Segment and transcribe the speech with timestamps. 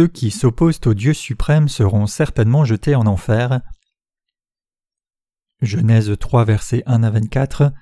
[0.00, 3.60] Ceux qui s'opposent au Dieu suprême seront certainement jetés en enfer.
[5.60, 7.74] Genèse 3 versets 1 à 24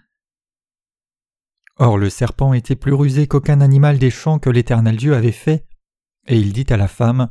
[1.77, 5.65] Or le serpent était plus rusé qu'aucun animal des champs que l'Éternel Dieu avait fait,
[6.27, 7.31] et il dit à la femme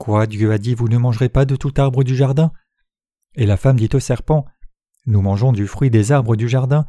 [0.00, 2.50] Quoi Dieu a dit vous ne mangerez pas de tout arbre du jardin?
[3.36, 4.46] Et la femme dit au serpent
[5.06, 6.86] Nous mangeons du fruit des arbres du jardin,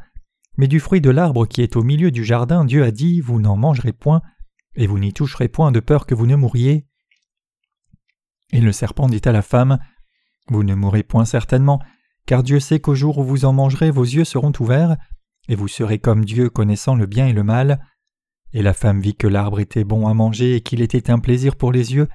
[0.56, 3.38] mais du fruit de l'arbre qui est au milieu du jardin, Dieu a dit Vous
[3.38, 4.20] n'en mangerez point,
[4.74, 6.88] et vous n'y toucherez point de peur que vous ne mouriez.
[8.52, 9.78] Et le serpent dit à la femme
[10.48, 11.80] Vous ne mourrez point certainement,
[12.26, 14.96] car Dieu sait qu'au jour où vous en mangerez, vos yeux seront ouverts,
[15.48, 17.80] et vous serez comme Dieu connaissant le bien et le mal.
[18.52, 21.56] Et la femme vit que l'arbre était bon à manger et qu'il était un plaisir
[21.56, 22.08] pour les yeux,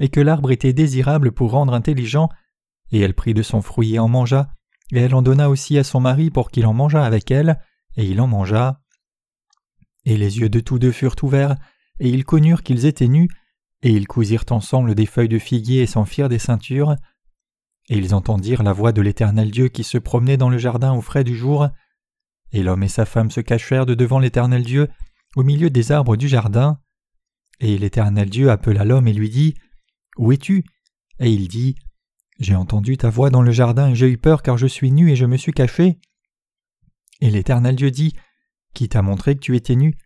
[0.00, 2.28] et que l'arbre était désirable pour rendre intelligent,
[2.90, 4.48] et elle prit de son fruit et en mangea,
[4.92, 7.60] et elle en donna aussi à son mari pour qu'il en mangeât avec elle,
[7.96, 8.80] et il en mangea.
[10.04, 11.56] Et les yeux de tous deux furent ouverts,
[11.98, 13.28] et ils connurent qu'ils étaient nus,
[13.82, 16.96] et ils cousirent ensemble des feuilles de figuier et s'en firent des ceintures.
[17.88, 21.00] Et ils entendirent la voix de l'Éternel Dieu qui se promenait dans le jardin au
[21.00, 21.68] frais du jour.
[22.52, 24.88] Et l'homme et sa femme se cachèrent de devant l'Éternel Dieu
[25.36, 26.80] au milieu des arbres du jardin.
[27.60, 29.54] Et l'Éternel Dieu appela l'homme et lui dit
[30.16, 30.64] Où es-tu?
[31.20, 31.76] Et il dit
[32.40, 35.10] J'ai entendu ta voix dans le jardin et j'ai eu peur car je suis nu
[35.10, 35.98] et je me suis caché.
[37.20, 38.14] Et l'Éternel Dieu dit
[38.74, 39.96] Qui t'a montré que tu étais nu?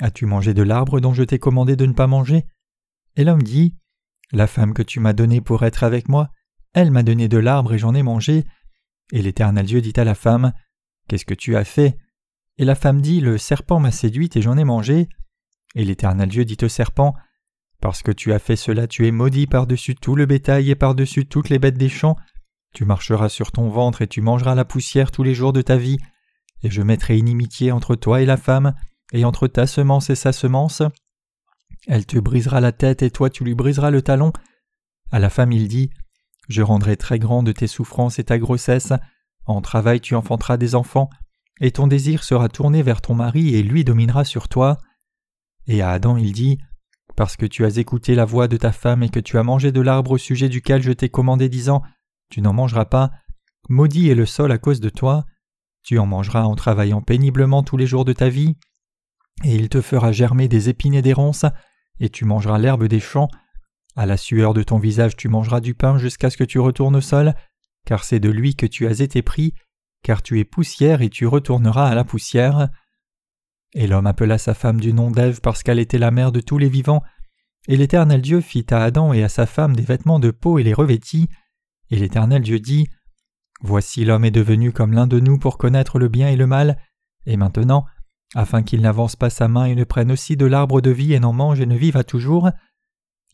[0.00, 2.44] As-tu mangé de l'arbre dont je t'ai commandé de ne pas manger?
[3.16, 3.74] Et l'homme dit
[4.32, 6.30] La femme que tu m'as donnée pour être avec moi,
[6.74, 8.44] elle m'a donné de l'arbre et j'en ai mangé.
[9.12, 10.52] Et l'Éternel Dieu dit à la femme
[11.08, 11.96] Qu'est-ce que tu as fait?
[12.58, 15.08] Et la femme dit Le serpent m'a séduite et j'en ai mangé.
[15.74, 17.14] Et l'Éternel Dieu dit au serpent
[17.80, 21.26] Parce que tu as fait cela, tu es maudit par-dessus tout le bétail et par-dessus
[21.26, 22.16] toutes les bêtes des champs.
[22.74, 25.78] Tu marcheras sur ton ventre et tu mangeras la poussière tous les jours de ta
[25.78, 25.98] vie.
[26.62, 28.74] Et je mettrai inimitié entre toi et la femme,
[29.12, 30.82] et entre ta semence et sa semence.
[31.86, 34.32] Elle te brisera la tête et toi tu lui briseras le talon.
[35.10, 35.90] À la femme il dit
[36.48, 38.92] Je rendrai très grande tes souffrances et ta grossesse.
[39.44, 41.08] En travail tu enfanteras des enfants,
[41.60, 44.78] et ton désir sera tourné vers ton mari et lui dominera sur toi.
[45.68, 46.58] Et à Adam il dit
[47.14, 49.70] Parce que tu as écouté la voix de ta femme et que tu as mangé
[49.70, 51.82] de l'arbre au sujet duquel je t'ai commandé disant
[52.30, 53.12] Tu n'en mangeras pas,
[53.68, 55.24] maudit est le sol à cause de toi.
[55.84, 58.56] Tu en mangeras en travaillant péniblement tous les jours de ta vie,
[59.44, 61.46] et il te fera germer des épines et des ronces,
[62.00, 63.28] et tu mangeras l'herbe des champs.
[63.96, 66.96] À la sueur de ton visage tu mangeras du pain jusqu'à ce que tu retournes
[66.96, 67.34] au sol,
[67.86, 69.54] car c'est de lui que tu as été pris,
[70.02, 72.68] car tu es poussière et tu retourneras à la poussière.
[73.74, 76.58] Et l'homme appela sa femme du nom d'Ève parce qu'elle était la mère de tous
[76.58, 77.02] les vivants,
[77.68, 80.62] et l'Éternel Dieu fit à Adam et à sa femme des vêtements de peau et
[80.62, 81.28] les revêtit,
[81.90, 82.88] et l'Éternel Dieu dit
[83.62, 86.78] Voici l'homme est devenu comme l'un de nous pour connaître le bien et le mal,
[87.24, 87.86] et maintenant,
[88.34, 91.20] afin qu'il n'avance pas sa main et ne prenne aussi de l'arbre de vie et
[91.20, 92.50] n'en mange et ne vive à toujours.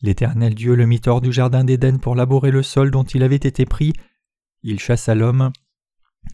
[0.01, 3.35] L'Éternel Dieu le mit hors du jardin d'Éden pour labourer le sol dont il avait
[3.35, 3.93] été pris.
[4.61, 5.51] Il chassa l'homme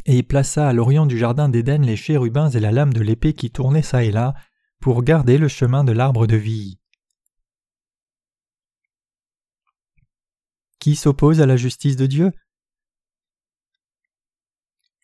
[0.06, 3.52] et plaça à l'orient du jardin d'Éden les chérubins et la lame de l'épée qui
[3.52, 4.34] tournait çà et là
[4.80, 6.80] pour garder le chemin de l'arbre de vie.
[10.80, 12.32] Qui s'oppose à la justice de Dieu?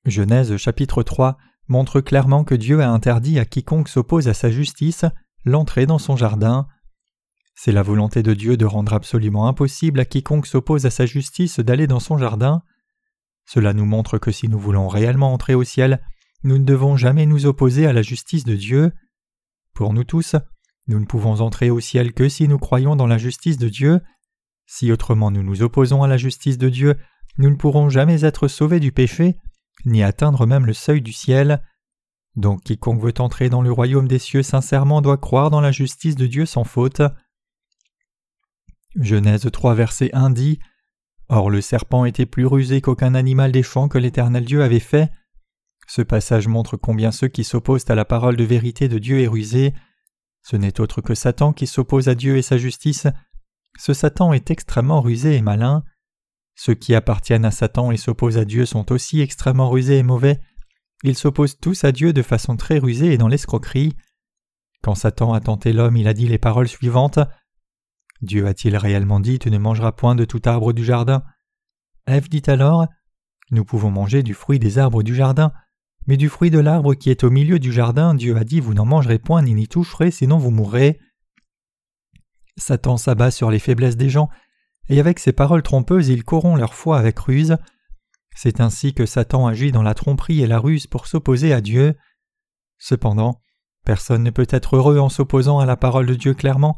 [0.05, 1.37] Genèse chapitre 3
[1.67, 5.05] montre clairement que Dieu a interdit à quiconque s'oppose à sa justice
[5.45, 6.67] l'entrée dans son jardin.
[7.55, 11.59] C'est la volonté de Dieu de rendre absolument impossible à quiconque s'oppose à sa justice
[11.59, 12.61] d'aller dans son jardin.
[13.45, 16.01] Cela nous montre que si nous voulons réellement entrer au ciel,
[16.43, 18.91] nous ne devons jamais nous opposer à la justice de Dieu.
[19.73, 20.35] Pour nous tous,
[20.87, 24.01] nous ne pouvons entrer au ciel que si nous croyons dans la justice de Dieu.
[24.67, 26.97] Si autrement nous nous opposons à la justice de Dieu,
[27.37, 29.37] nous ne pourrons jamais être sauvés du péché
[29.83, 31.61] ni atteindre même le seuil du ciel.
[32.35, 36.15] Donc quiconque veut entrer dans le royaume des cieux sincèrement doit croire dans la justice
[36.15, 37.01] de Dieu sans faute.
[38.95, 40.59] Genèse 3 verset 1 dit
[41.27, 45.11] Or le serpent était plus rusé qu'aucun animal des champs que l'Éternel Dieu avait fait.
[45.87, 49.27] Ce passage montre combien ceux qui s'opposent à la parole de vérité de Dieu est
[49.27, 49.73] rusé.
[50.43, 53.07] Ce n'est autre que Satan qui s'oppose à Dieu et sa justice.
[53.77, 55.83] Ce Satan est extrêmement rusé et malin.
[56.55, 60.39] Ceux qui appartiennent à Satan et s'opposent à Dieu sont aussi extrêmement rusés et mauvais.
[61.03, 63.93] Ils s'opposent tous à Dieu de façon très rusée et dans l'escroquerie.
[64.81, 67.19] Quand Satan a tenté l'homme, il a dit les paroles suivantes.
[68.21, 71.23] Dieu a-t-il réellement dit Tu ne mangeras point de tout arbre du jardin?
[72.07, 72.87] Ève dit alors
[73.51, 75.51] Nous pouvons manger du fruit des arbres du jardin,
[76.07, 78.73] mais du fruit de l'arbre qui est au milieu du jardin, Dieu a dit Vous
[78.73, 80.99] n'en mangerez point ni n'y toucherez, sinon vous mourrez.
[82.57, 84.29] Satan s'abat sur les faiblesses des gens
[84.89, 87.57] et avec ces paroles trompeuses ils corrompent leur foi avec ruse.
[88.35, 91.95] C'est ainsi que Satan agit dans la tromperie et la ruse pour s'opposer à Dieu.
[92.77, 93.39] Cependant,
[93.85, 96.75] personne ne peut être heureux en s'opposant à la parole de Dieu clairement.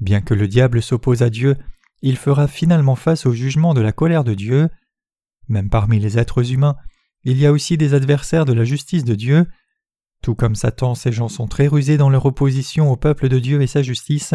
[0.00, 1.56] Bien que le diable s'oppose à Dieu,
[2.02, 4.68] il fera finalement face au jugement de la colère de Dieu.
[5.48, 6.76] Même parmi les êtres humains,
[7.24, 9.46] il y a aussi des adversaires de la justice de Dieu.
[10.22, 13.62] Tout comme Satan, ces gens sont très rusés dans leur opposition au peuple de Dieu
[13.62, 14.34] et sa justice.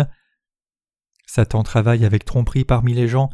[1.33, 3.29] Satan travaille avec tromperie parmi les gens.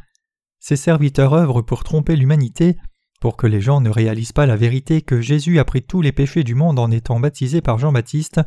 [0.59, 2.77] Ses serviteurs œuvrent pour tromper l'humanité,
[3.19, 6.11] pour que les gens ne réalisent pas la vérité que Jésus a pris tous les
[6.11, 8.39] péchés du monde en étant baptisé par Jean-Baptiste.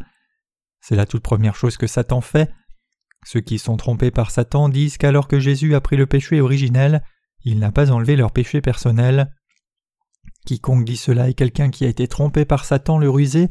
[0.80, 2.48] C'est la toute première chose que Satan fait.
[3.26, 7.02] Ceux qui sont trompés par Satan disent qu'alors que Jésus a pris le péché originel,
[7.42, 9.34] il n'a pas enlevé leur péché personnel.
[10.46, 13.48] Quiconque dit cela est quelqu'un qui a été trompé par Satan le rusé.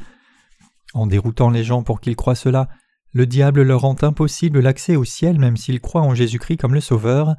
[0.93, 2.69] En déroutant les gens pour qu'ils croient cela,
[3.11, 6.81] le diable leur rend impossible l'accès au ciel même s'ils croient en Jésus-Christ comme le
[6.81, 7.35] Sauveur.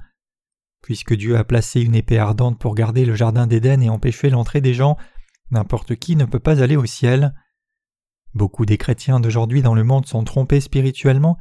[0.82, 4.60] Puisque Dieu a placé une épée ardente pour garder le jardin d'Éden et empêcher l'entrée
[4.60, 4.96] des gens,
[5.50, 7.34] n'importe qui ne peut pas aller au ciel.
[8.34, 11.36] Beaucoup des chrétiens d'aujourd'hui dans le monde sont trompés spirituellement.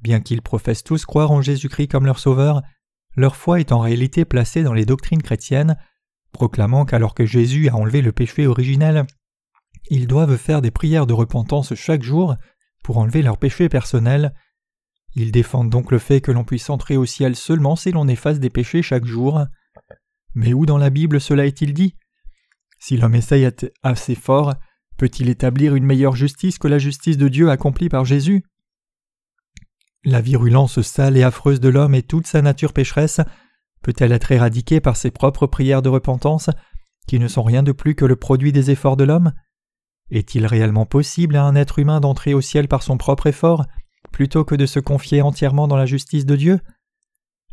[0.00, 2.62] Bien qu'ils professent tous croire en Jésus-Christ comme leur sauveur,
[3.14, 5.76] leur foi est en réalité placée dans les doctrines chrétiennes,
[6.32, 9.06] proclamant qu'alors que Jésus a enlevé le péché originel,
[9.90, 12.36] ils doivent faire des prières de repentance chaque jour
[12.82, 14.34] pour enlever leur péché personnel.
[15.14, 18.40] Ils défendent donc le fait que l'on puisse entrer au ciel seulement si l'on efface
[18.40, 19.44] des péchés chaque jour.
[20.34, 21.96] Mais où dans la Bible cela est-il dit?
[22.78, 23.48] Si l'homme essaye
[23.82, 24.54] assez fort,
[24.96, 28.44] peut-il établir une meilleure justice que la justice de Dieu accomplie par Jésus?
[30.04, 33.20] La virulence sale et affreuse de l'homme et toute sa nature pécheresse
[33.82, 36.50] peut-elle être éradiquée par ses propres prières de repentance,
[37.06, 39.32] qui ne sont rien de plus que le produit des efforts de l'homme?
[40.10, 43.64] Est-il réellement possible à un être humain d'entrer au ciel par son propre effort,
[44.10, 46.60] plutôt que de se confier entièrement dans la justice de Dieu?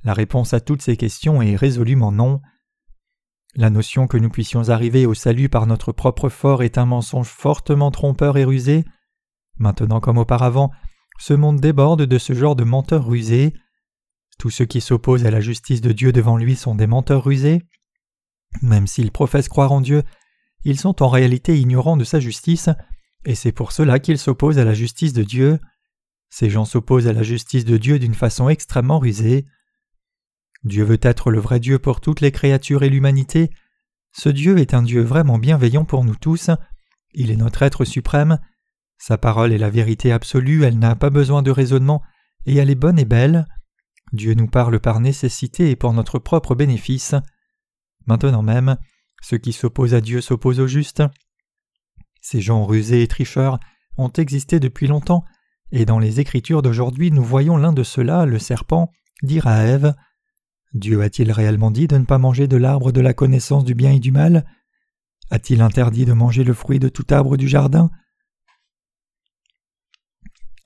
[0.03, 2.41] La réponse à toutes ces questions est résolument non.
[3.55, 7.27] La notion que nous puissions arriver au salut par notre propre fort est un mensonge
[7.27, 8.85] fortement trompeur et rusé.
[9.57, 10.71] Maintenant comme auparavant,
[11.19, 13.53] ce monde déborde de ce genre de menteurs rusés.
[14.37, 17.63] Tous ceux qui s'opposent à la justice de Dieu devant lui sont des menteurs rusés.
[18.61, 20.03] Même s'ils professent croire en Dieu,
[20.63, 22.69] ils sont en réalité ignorants de sa justice,
[23.25, 25.59] et c'est pour cela qu'ils s'opposent à la justice de Dieu.
[26.29, 29.45] Ces gens s'opposent à la justice de Dieu d'une façon extrêmement rusée.
[30.63, 33.49] Dieu veut être le vrai Dieu pour toutes les créatures et l'humanité.
[34.11, 36.49] Ce Dieu est un Dieu vraiment bienveillant pour nous tous.
[37.13, 38.39] Il est notre être suprême.
[38.97, 42.01] Sa parole est la vérité absolue, elle n'a pas besoin de raisonnement,
[42.45, 43.47] et elle est bonne et belle.
[44.11, 47.15] Dieu nous parle par nécessité et pour notre propre bénéfice.
[48.07, 48.77] Maintenant même,
[49.21, 51.03] ceux qui s'opposent à Dieu s'opposent au juste.
[52.21, 53.59] Ces gens rusés et tricheurs
[53.97, 55.25] ont existé depuis longtemps,
[55.71, 58.91] et dans les Écritures d'aujourd'hui nous voyons l'un de ceux-là, le serpent,
[59.23, 59.93] dire à Ève
[60.73, 63.91] Dieu a-t-il réellement dit de ne pas manger de l'arbre de la connaissance du bien
[63.91, 64.45] et du mal?
[65.31, 67.89] A-t-il interdit de manger le fruit de tout arbre du jardin?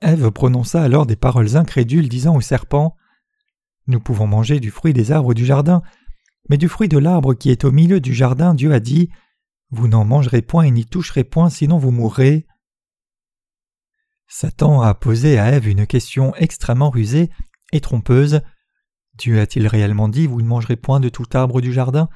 [0.02, 2.96] Ève prononça alors des paroles incrédules disant au serpent
[3.86, 5.82] Nous pouvons manger du fruit des arbres du jardin,
[6.48, 9.10] mais du fruit de l'arbre qui est au milieu du jardin, Dieu a dit
[9.70, 12.46] Vous n'en mangerez point et n'y toucherez point, sinon vous mourrez.
[14.26, 17.30] Satan a posé à Ève une question extrêmement rusée
[17.72, 18.40] et trompeuse.
[19.16, 22.08] Dieu a-t-il réellement dit Vous ne mangerez point de tout arbre du jardin?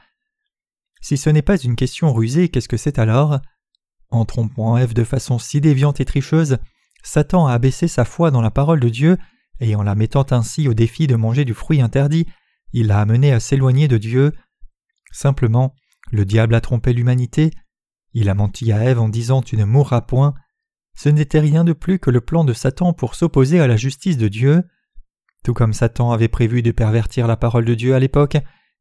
[1.00, 3.38] Si ce n'est pas une question rusée, qu'est-ce que c'est alors?
[4.11, 6.58] En trompant Ève de façon si déviante et tricheuse,
[7.02, 9.16] Satan a abaissé sa foi dans la parole de Dieu,
[9.61, 12.26] et en la mettant ainsi au défi de manger du fruit interdit,
[12.72, 14.32] il l'a amené à s'éloigner de Dieu.
[15.12, 15.75] Simplement,
[16.10, 17.50] le diable a trompé l'humanité,
[18.14, 20.34] il a menti à Ève en disant Tu ne mourras point.
[20.96, 24.16] Ce n'était rien de plus que le plan de Satan pour s'opposer à la justice
[24.16, 24.64] de Dieu.
[25.44, 28.37] Tout comme Satan avait prévu de pervertir la parole de Dieu à l'époque,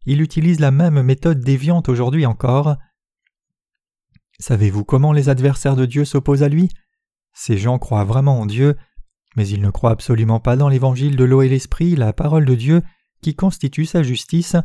[0.06, 2.78] il utilise la même méthode déviante aujourd'hui encore.
[4.40, 6.70] Savez-vous comment les adversaires de Dieu s'opposent à lui?
[7.34, 8.76] Ces gens croient vraiment en Dieu,
[9.36, 12.56] mais ils ne croient absolument pas dans l'évangile de l'eau et l'esprit, la parole de
[12.56, 12.82] Dieu,
[13.36, 14.56] constitue sa justice.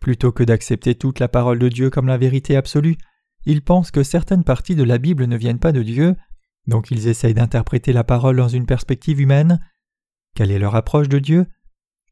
[0.00, 2.96] Plutôt que d'accepter toute la parole de Dieu comme la vérité absolue,
[3.44, 6.16] ils pensent que certaines parties de la Bible ne viennent pas de Dieu,
[6.66, 9.60] donc ils essayent d'interpréter la parole dans une perspective humaine.
[10.34, 11.46] Quelle est leur approche de Dieu?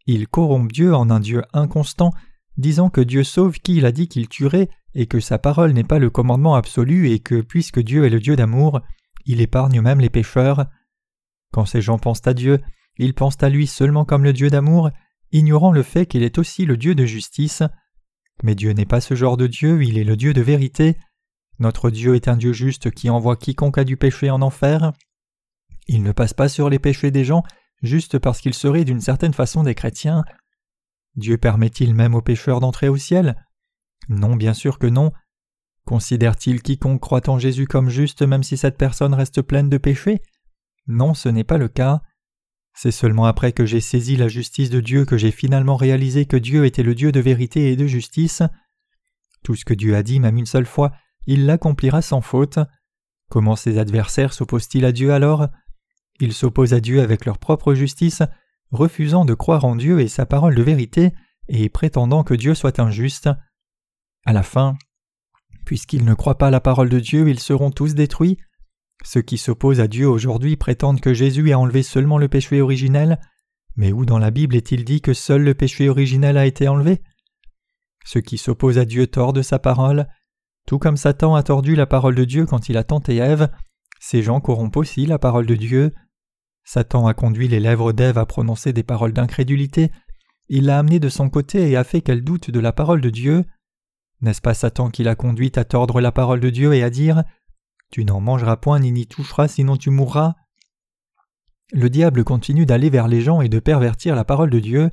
[0.06, 2.12] Ils corrompent Dieu en un Dieu inconstant,
[2.56, 5.84] disant que Dieu sauve qui il a dit qu'il tuerait et que sa parole n'est
[5.84, 8.80] pas le commandement absolu et que puisque Dieu est le Dieu d'amour,
[9.26, 10.66] il épargne même les pécheurs.
[11.52, 12.60] Quand ces gens pensent à Dieu,
[12.96, 14.90] ils pensent à lui seulement comme le Dieu d'amour,
[15.32, 17.62] ignorant le fait qu'il est aussi le Dieu de justice.
[18.42, 20.96] Mais Dieu n'est pas ce genre de Dieu, il est le Dieu de vérité.
[21.58, 24.92] Notre Dieu est un Dieu juste qui envoie quiconque a du péché en enfer.
[25.88, 27.42] Il ne passe pas sur les péchés des gens,
[27.82, 30.24] juste parce qu'ils seraient d'une certaine façon des chrétiens.
[31.16, 33.34] Dieu permet-il même aux pécheurs d'entrer au ciel?
[34.08, 35.12] Non, bien sûr que non.
[35.84, 40.22] Considère-t-il quiconque croit en Jésus comme juste même si cette personne reste pleine de péchés?
[40.86, 42.02] Non, ce n'est pas le cas.
[42.80, 46.36] C'est seulement après que j'ai saisi la justice de Dieu que j'ai finalement réalisé que
[46.36, 48.40] Dieu était le Dieu de vérité et de justice.
[49.42, 50.92] Tout ce que Dieu a dit même une seule fois,
[51.26, 52.60] il l'accomplira sans faute.
[53.30, 55.48] Comment ses adversaires s'opposent-ils à Dieu alors?
[56.20, 58.22] Ils s'opposent à Dieu avec leur propre justice,
[58.70, 61.10] refusant de croire en Dieu et sa parole de vérité,
[61.48, 63.28] et prétendant que Dieu soit injuste.
[64.24, 64.76] À la fin,
[65.64, 68.38] puisqu'ils ne croient pas la parole de Dieu, ils seront tous détruits.
[69.04, 73.20] Ceux qui s'opposent à Dieu aujourd'hui prétendent que Jésus a enlevé seulement le péché originel,
[73.76, 77.00] mais où dans la Bible est-il dit que seul le péché originel a été enlevé?
[78.04, 80.08] Ceux qui s'opposent à Dieu tordent sa parole.
[80.66, 83.50] Tout comme Satan a tordu la parole de Dieu quand il a tenté Ève,
[84.00, 85.94] ces gens corrompent aussi la parole de Dieu.
[86.64, 89.90] Satan a conduit les lèvres d'Ève à prononcer des paroles d'incrédulité,
[90.48, 93.10] il l'a amenée de son côté et a fait qu'elle doute de la parole de
[93.10, 93.44] Dieu.
[94.20, 97.22] N'est-ce pas Satan qui l'a conduite à tordre la parole de Dieu et à dire
[97.90, 100.34] Tu n'en mangeras point ni n'y toucheras sinon tu mourras
[101.72, 104.90] Le diable continue d'aller vers les gens et de pervertir la parole de Dieu.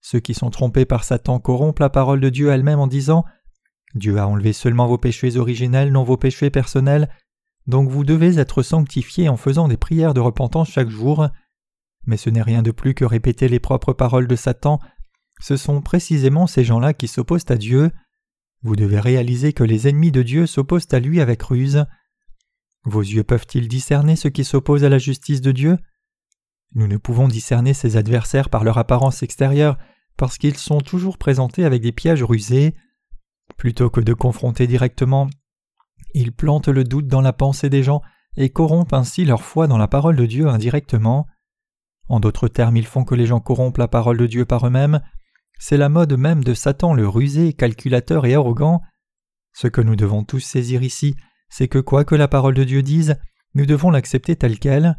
[0.00, 3.24] Ceux qui sont trompés par Satan corrompent la parole de Dieu elle-même en disant
[3.94, 7.08] Dieu a enlevé seulement vos péchés originels, non vos péchés personnels,
[7.66, 11.28] donc vous devez être sanctifiés en faisant des prières de repentance chaque jour.
[12.06, 14.78] Mais ce n'est rien de plus que répéter les propres paroles de Satan.
[15.40, 17.90] Ce sont précisément ces gens-là qui s'opposent à Dieu.
[18.62, 21.86] Vous devez réaliser que les ennemis de Dieu s'opposent à lui avec ruse.
[22.84, 25.78] Vos yeux peuvent-ils discerner ceux qui s'opposent à la justice de Dieu?
[26.74, 29.78] Nous ne pouvons discerner ses adversaires par leur apparence extérieure,
[30.16, 32.74] parce qu'ils sont toujours présentés avec des pièges rusés.
[33.56, 35.28] Plutôt que de confronter directement,
[36.14, 38.02] ils plantent le doute dans la pensée des gens
[38.36, 41.26] et corrompent ainsi leur foi dans la parole de Dieu indirectement.
[42.08, 45.00] En d'autres termes, ils font que les gens corrompent la parole de Dieu par eux-mêmes,
[45.58, 48.82] c'est la mode même de Satan le rusé, calculateur et arrogant.
[49.52, 51.14] Ce que nous devons tous saisir ici,
[51.56, 53.14] c'est que quoi que la parole de Dieu dise,
[53.54, 54.96] nous devons l'accepter telle qu'elle.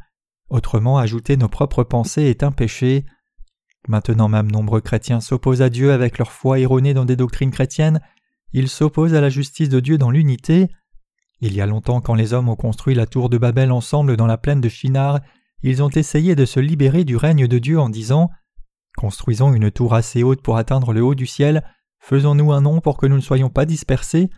[0.49, 3.03] Autrement, ajouter nos propres pensées est un péché.
[3.89, 7.99] Maintenant même nombreux chrétiens s'opposent à Dieu avec leur foi erronée dans des doctrines chrétiennes,
[8.53, 10.69] ils s'opposent à la justice de Dieu dans l'unité.
[11.41, 14.25] Il y a longtemps quand les hommes ont construit la tour de Babel ensemble dans
[14.25, 15.19] la plaine de Shinar,
[15.61, 18.29] ils ont essayé de se libérer du règne de Dieu en disant
[18.95, 21.65] Construisons une tour assez haute pour atteindre le haut du ciel,
[21.99, 24.29] faisons-nous un nom pour que nous ne soyons pas dispersés.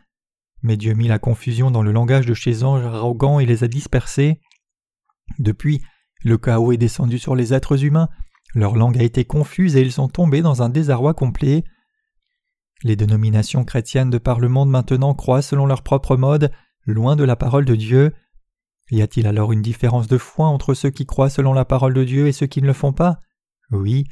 [0.68, 3.70] Mais Dieu mit la confusion dans le langage de ces anges arrogants et les a
[3.70, 4.42] dispersés.
[5.40, 5.82] Depuis,
[6.26, 8.10] le chaos est descendu sur les êtres humains,
[8.54, 11.64] leur langue a été confuse et ils sont tombés dans un désarroi complet.
[12.84, 16.52] Les dénominations chrétiennes de par le monde maintenant croient selon leur propre mode,
[16.86, 18.14] loin de la parole de Dieu.
[18.92, 22.04] Y a-t-il alors une différence de foi entre ceux qui croient selon la parole de
[22.04, 23.22] Dieu et ceux qui ne le font pas?
[23.72, 24.04] Oui,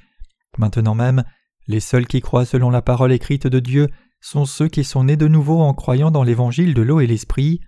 [0.57, 1.24] Maintenant même,
[1.67, 3.89] les seuls qui croient selon la parole écrite de Dieu
[4.25, 7.62] sont ceux qui sont nés de nouveau en croyant dans l'évangile de l'eau et l'esprit.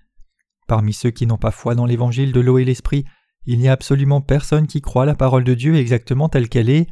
[0.67, 3.05] Parmi ceux qui n'ont pas foi dans l'évangile de l'eau et l'esprit,
[3.45, 6.87] il n'y a absolument personne qui croit la parole de Dieu exactement telle qu'elle est.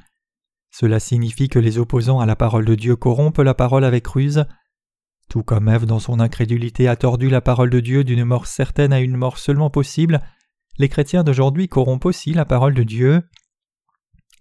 [0.69, 4.45] Cela signifie que les opposants à la parole de Dieu corrompent la parole avec ruse.
[5.29, 8.93] Tout comme Ève dans son incrédulité a tordu la parole de Dieu d'une mort certaine
[8.93, 10.21] à une mort seulement possible,
[10.77, 13.23] les chrétiens d'aujourd'hui corrompent aussi la parole de Dieu.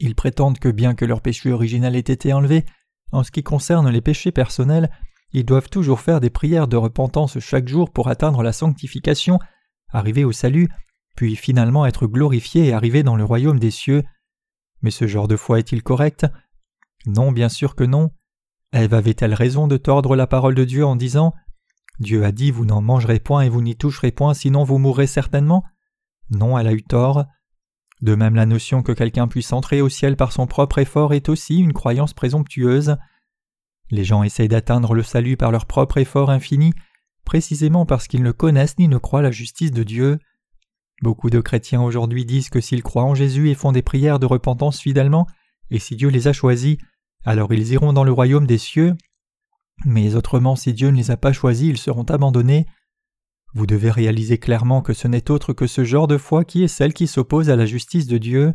[0.01, 2.67] Ils prétendent que bien que leur péché original ait été enlevé,
[3.11, 4.91] en ce qui concerne les péchés personnels,
[5.35, 9.41] ils doivent toujours faire des prières de repentance chaque jour pour atteindre la sanctification,
[9.89, 10.69] arriver au salut,
[11.17, 14.05] puis finalement être glorifiés et arriver dans le royaume des cieux.
[14.81, 16.25] Mais ce genre de foi est-il correct?
[17.07, 18.11] Non, bien sûr que non.
[18.73, 21.35] Ève avait-elle raison de tordre la parole de Dieu en disant
[21.99, 25.07] Dieu a dit vous n'en mangerez point et vous n'y toucherez point sinon vous mourrez
[25.07, 25.65] certainement?
[26.31, 27.25] Non, elle a eu tort.
[28.03, 31.29] De même la notion que quelqu'un puisse entrer au ciel par son propre effort est
[31.29, 32.97] aussi une croyance présomptueuse.
[33.91, 36.73] Les gens essayent d'atteindre le salut par leur propre effort infini,
[37.25, 40.19] précisément parce qu'ils ne connaissent ni ne croient la justice de Dieu.
[41.03, 44.27] Beaucoup de chrétiens aujourd'hui disent que s'ils croient en Jésus et font des prières de
[44.27, 45.27] repentance fidèlement,
[45.71, 46.77] et si Dieu les a choisis,
[47.25, 48.95] alors ils iront dans le royaume des cieux.
[49.85, 52.67] Mais autrement, si Dieu ne les a pas choisis, ils seront abandonnés.
[53.55, 56.69] Vous devez réaliser clairement que ce n'est autre que ce genre de foi qui est
[56.69, 58.55] celle qui s'oppose à la justice de Dieu.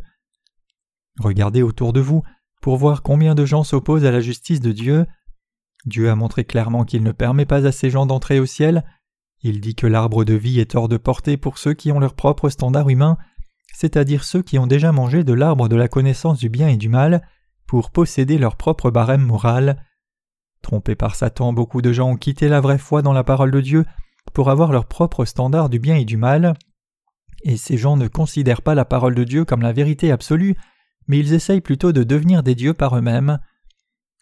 [1.18, 2.22] Regardez autour de vous
[2.60, 5.06] pour voir combien de gens s'opposent à la justice de Dieu.
[5.86, 8.84] Dieu a montré clairement qu'il ne permet pas à ces gens d'entrer au ciel.
[9.42, 12.14] Il dit que l'arbre de vie est hors de portée pour ceux qui ont leur
[12.14, 13.16] propre standard humain,
[13.74, 16.88] c'est-à-dire ceux qui ont déjà mangé de l'arbre de la connaissance du bien et du
[16.88, 17.22] mal,
[17.66, 19.82] pour posséder leur propre barème moral.
[20.62, 23.60] Trompés par Satan, beaucoup de gens ont quitté la vraie foi dans la parole de
[23.60, 23.84] Dieu
[24.34, 26.54] pour avoir leur propre standard du bien et du mal.
[27.42, 30.56] Et ces gens ne considèrent pas la parole de Dieu comme la vérité absolue,
[31.08, 33.38] mais ils essayent plutôt de devenir des dieux par eux-mêmes.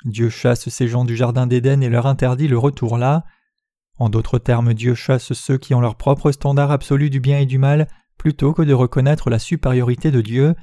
[0.05, 3.25] Dieu chasse ces gens du Jardin d'Éden et leur interdit le retour là.
[3.99, 7.47] En d'autres termes, Dieu chasse ceux qui ont leur propre standard absolu du bien et
[7.47, 10.55] du mal plutôt que de reconnaître la supériorité de Dieu.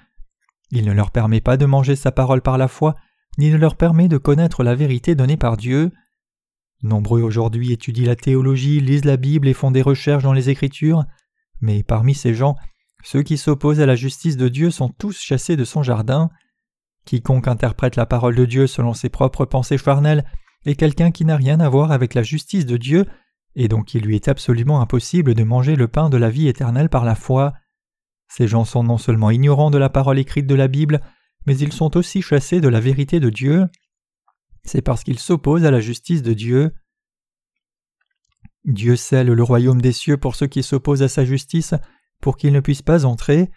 [0.72, 2.96] Il ne leur permet pas de manger sa parole par la foi,
[3.38, 5.92] ni ne leur permet de connaître la vérité donnée par Dieu.
[6.84, 11.04] Nombreux aujourd'hui étudient la théologie, lisent la Bible et font des recherches dans les Écritures,
[11.62, 12.56] mais parmi ces gens,
[13.04, 16.30] ceux qui s'opposent à la justice de Dieu sont tous chassés de son jardin.
[17.05, 20.25] Quiconque interprète la parole de Dieu selon ses propres pensées charnelles
[20.65, 23.05] est quelqu'un qui n'a rien à voir avec la justice de Dieu,
[23.55, 26.89] et donc il lui est absolument impossible de manger le pain de la vie éternelle
[26.89, 27.53] par la foi.
[28.27, 31.01] Ces gens sont non seulement ignorants de la parole écrite de la Bible,
[31.45, 33.67] mais ils sont aussi chassés de la vérité de Dieu.
[34.63, 36.74] C'est parce qu'ils s'opposent à la justice de Dieu.
[38.65, 41.75] Dieu scelle le royaume des cieux pour ceux qui s'opposent à sa justice,
[42.19, 43.51] pour qu'ils ne puissent pas entrer.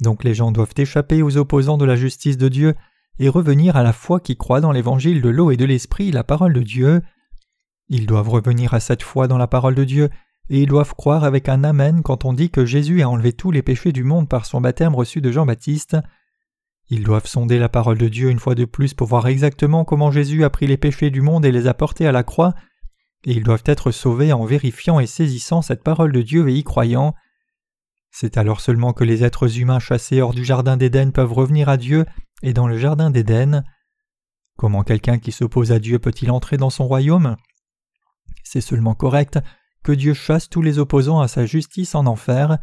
[0.00, 2.74] Donc les gens doivent échapper aux opposants de la justice de Dieu
[3.18, 6.24] et revenir à la foi qui croit dans l'évangile de l'eau et de l'esprit, la
[6.24, 7.02] parole de Dieu.
[7.88, 10.10] Ils doivent revenir à cette foi dans la parole de Dieu,
[10.48, 13.50] et ils doivent croire avec un Amen quand on dit que Jésus a enlevé tous
[13.50, 15.96] les péchés du monde par son baptême reçu de Jean-Baptiste.
[16.88, 20.12] Ils doivent sonder la parole de Dieu une fois de plus pour voir exactement comment
[20.12, 22.54] Jésus a pris les péchés du monde et les a portés à la croix,
[23.24, 26.62] et ils doivent être sauvés en vérifiant et saisissant cette parole de Dieu et y
[26.62, 27.14] croyant.
[28.18, 31.76] C'est alors seulement que les êtres humains chassés hors du jardin d'Éden peuvent revenir à
[31.76, 32.06] Dieu
[32.42, 33.62] et dans le jardin d'Éden.
[34.56, 37.36] Comment quelqu'un qui s'oppose à Dieu peut-il entrer dans son royaume?
[38.42, 39.38] C'est seulement correct
[39.84, 42.56] que Dieu chasse tous les opposants à sa justice en enfer.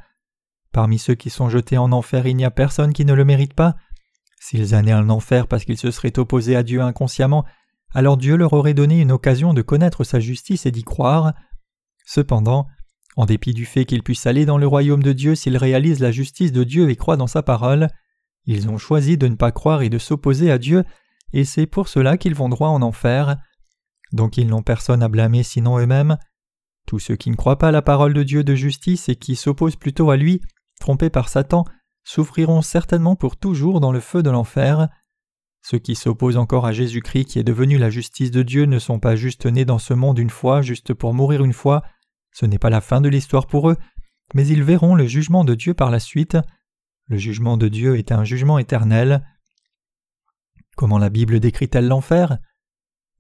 [0.71, 3.53] Parmi ceux qui sont jetés en enfer, il n'y a personne qui ne le mérite
[3.53, 3.75] pas.
[4.39, 7.45] S'ils allaient en enfer parce qu'ils se seraient opposés à Dieu inconsciemment,
[7.93, 11.33] alors Dieu leur aurait donné une occasion de connaître sa justice et d'y croire.
[12.07, 12.65] Cependant,
[13.15, 16.11] en dépit du fait qu'ils puissent aller dans le royaume de Dieu s'ils réalisent la
[16.11, 17.87] justice de Dieu et croient dans sa parole,
[18.45, 20.83] ils ont choisi de ne pas croire et de s'opposer à Dieu,
[21.31, 23.37] et c'est pour cela qu'ils vont droit en enfer.
[24.11, 26.17] Donc ils n'ont personne à blâmer sinon eux-mêmes.
[26.85, 29.77] Tous ceux qui ne croient pas la parole de Dieu de justice et qui s'opposent
[29.77, 30.41] plutôt à lui,
[30.79, 31.63] trompés par Satan,
[32.03, 34.89] souffriront certainement pour toujours dans le feu de l'enfer.
[35.61, 38.99] Ceux qui s'opposent encore à Jésus-Christ qui est devenu la justice de Dieu ne sont
[38.99, 41.83] pas juste nés dans ce monde une fois, juste pour mourir une fois,
[42.33, 43.77] ce n'est pas la fin de l'histoire pour eux,
[44.33, 46.37] mais ils verront le jugement de Dieu par la suite.
[47.07, 49.25] Le jugement de Dieu est un jugement éternel.
[50.75, 52.37] Comment la Bible décrit-elle l'enfer?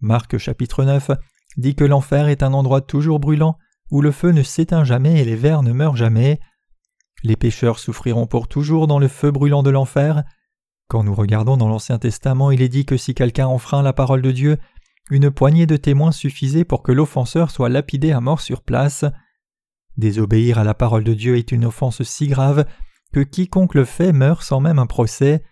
[0.01, 1.11] Marc chapitre 9
[1.57, 3.57] dit que l'enfer est un endroit toujours brûlant,
[3.91, 6.39] où le feu ne s'éteint jamais et les vers ne meurent jamais.
[7.23, 10.23] Les pécheurs souffriront pour toujours dans le feu brûlant de l'enfer.
[10.87, 14.21] Quand nous regardons dans l'Ancien Testament, il est dit que si quelqu'un enfreint la parole
[14.21, 14.57] de Dieu,
[15.09, 19.05] une poignée de témoins suffisait pour que l'offenseur soit lapidé à mort sur place.
[19.97, 22.65] Désobéir à la parole de Dieu est une offense si grave
[23.11, 25.43] que quiconque le fait meurt sans même un procès.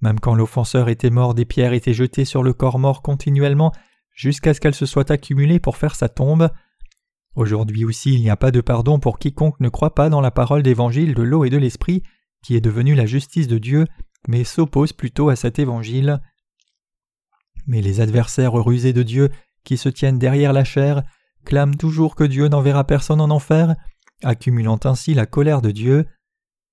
[0.00, 3.72] Même quand l'offenseur était mort, des pierres étaient jetées sur le corps mort continuellement
[4.14, 6.50] jusqu'à ce qu'elles se soient accumulées pour faire sa tombe.
[7.34, 10.30] Aujourd'hui aussi il n'y a pas de pardon pour quiconque ne croit pas dans la
[10.30, 12.02] parole d'évangile de l'eau et de l'esprit,
[12.44, 13.86] qui est devenue la justice de Dieu,
[14.28, 16.20] mais s'oppose plutôt à cet évangile.
[17.66, 19.30] Mais les adversaires rusés de Dieu,
[19.64, 21.02] qui se tiennent derrière la chair,
[21.44, 23.74] clament toujours que Dieu n'enverra personne en enfer,
[24.22, 26.06] accumulant ainsi la colère de Dieu.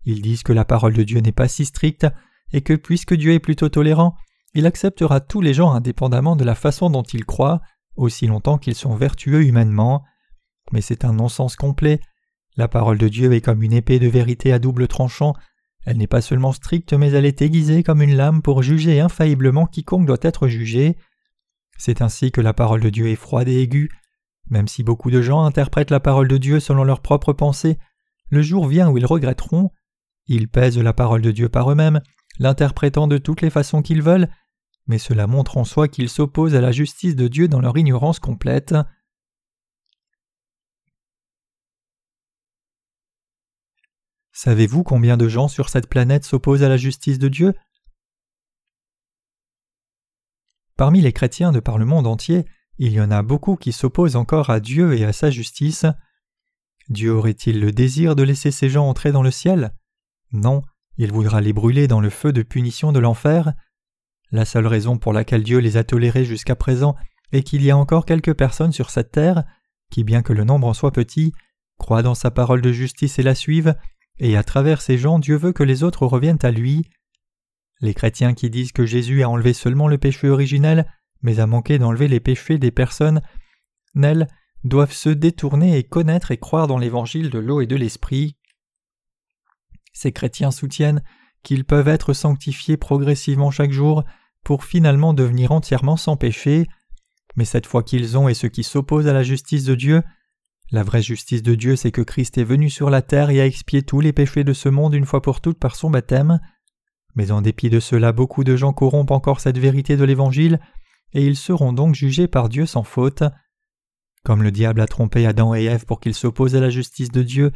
[0.06, 2.08] Ils disent que la parole de Dieu n'est pas si stricte,
[2.52, 4.15] et que puisque Dieu est plutôt tolérant,
[4.54, 7.62] il acceptera tous les gens indépendamment de la façon dont ils croient,
[7.95, 10.04] aussi longtemps qu'ils sont vertueux humainement.
[10.71, 11.99] Mais c'est un non-sens complet.
[12.56, 15.34] La parole de Dieu est comme une épée de vérité à double tranchant,
[15.89, 19.65] elle n'est pas seulement stricte, mais elle est aiguisée comme une lame pour juger infailliblement
[19.65, 20.97] quiconque doit être jugé.
[21.80, 23.89] C'est ainsi que la parole de Dieu est froide et aiguë.
[24.52, 27.80] Même si beaucoup de gens interprètent la parole de Dieu selon leurs propres pensées,
[28.30, 29.71] le jour vient où ils regretteront.
[30.28, 32.02] Ils pèsent la parole de Dieu par eux-mêmes,
[32.38, 34.30] l'interprétant de toutes les façons qu'ils veulent,
[34.86, 38.19] mais cela montre en soi qu'ils s'opposent à la justice de Dieu dans leur ignorance
[38.19, 38.75] complète.
[44.41, 47.54] Savez-vous combien de gens sur cette planète s'opposent à la justice de Dieu?
[50.78, 52.45] Parmi les chrétiens de par le monde entier,
[52.78, 55.86] il y en a beaucoup qui s'opposent encore à Dieu et à sa justice.
[56.88, 59.73] Dieu aurait-il le désir de laisser ces gens entrer dans le ciel?
[60.32, 60.62] Non,
[60.95, 63.52] il voudra les brûler dans le feu de punition de l'enfer.
[64.32, 66.95] La seule raison pour laquelle Dieu les a tolérés jusqu'à présent
[67.34, 69.43] est qu'il y a encore quelques personnes sur cette terre
[69.91, 71.34] qui, bien que le nombre en soit petit,
[71.78, 73.75] croient dans sa parole de justice et la suivent,
[74.19, 76.89] et à travers ces gens Dieu veut que les autres reviennent à lui.
[77.82, 80.86] Les chrétiens qui disent que Jésus a enlevé seulement le péché originel,
[81.21, 83.21] mais a manqué d'enlever les péchés des personnes,
[83.95, 84.27] nelles,
[84.63, 88.36] doivent se détourner et connaître et croire dans l'évangile de l'eau et de l'esprit.
[89.93, 91.01] Ces chrétiens soutiennent
[91.43, 94.03] qu'ils peuvent être sanctifiés progressivement chaque jour
[94.43, 96.67] pour finalement devenir entièrement sans péché,
[97.36, 100.03] mais cette foi qu'ils ont et ceux qui s'opposent à la justice de Dieu
[100.71, 103.45] la vraie justice de Dieu, c'est que Christ est venu sur la terre et a
[103.45, 106.39] expié tous les péchés de ce monde une fois pour toutes par son baptême.
[107.15, 110.60] Mais en dépit de cela, beaucoup de gens corrompent encore cette vérité de l'Évangile,
[111.13, 113.23] et ils seront donc jugés par Dieu sans faute.
[114.23, 117.23] Comme le diable a trompé Adam et Ève pour qu'ils s'opposent à la justice de
[117.23, 117.51] Dieu,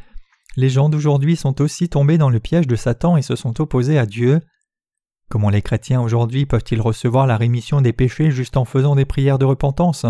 [0.55, 3.99] les gens d'aujourd'hui sont aussi tombés dans le piège de Satan et se sont opposés
[3.99, 4.39] à Dieu.
[5.29, 9.39] Comment les chrétiens aujourd'hui peuvent-ils recevoir la rémission des péchés juste en faisant des prières
[9.39, 10.05] de repentance?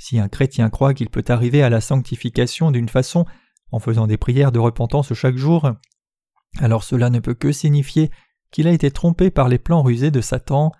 [0.00, 3.26] Si un chrétien croit qu'il peut arriver à la sanctification d'une façon
[3.70, 5.72] en faisant des prières de repentance chaque jour,
[6.58, 8.10] alors cela ne peut que signifier
[8.50, 10.72] qu'il a été trompé par les plans rusés de Satan.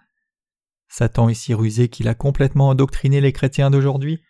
[0.88, 4.22] Satan est si rusé qu'il a complètement endoctriné les chrétiens d'aujourd'hui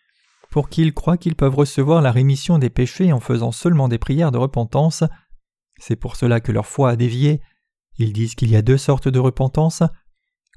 [0.50, 4.32] pour qu'ils croient qu'ils peuvent recevoir la rémission des péchés en faisant seulement des prières
[4.32, 5.04] de repentance.
[5.78, 7.40] C'est pour cela que leur foi a dévié.
[7.98, 9.84] Ils disent qu'il y a deux sortes de repentance.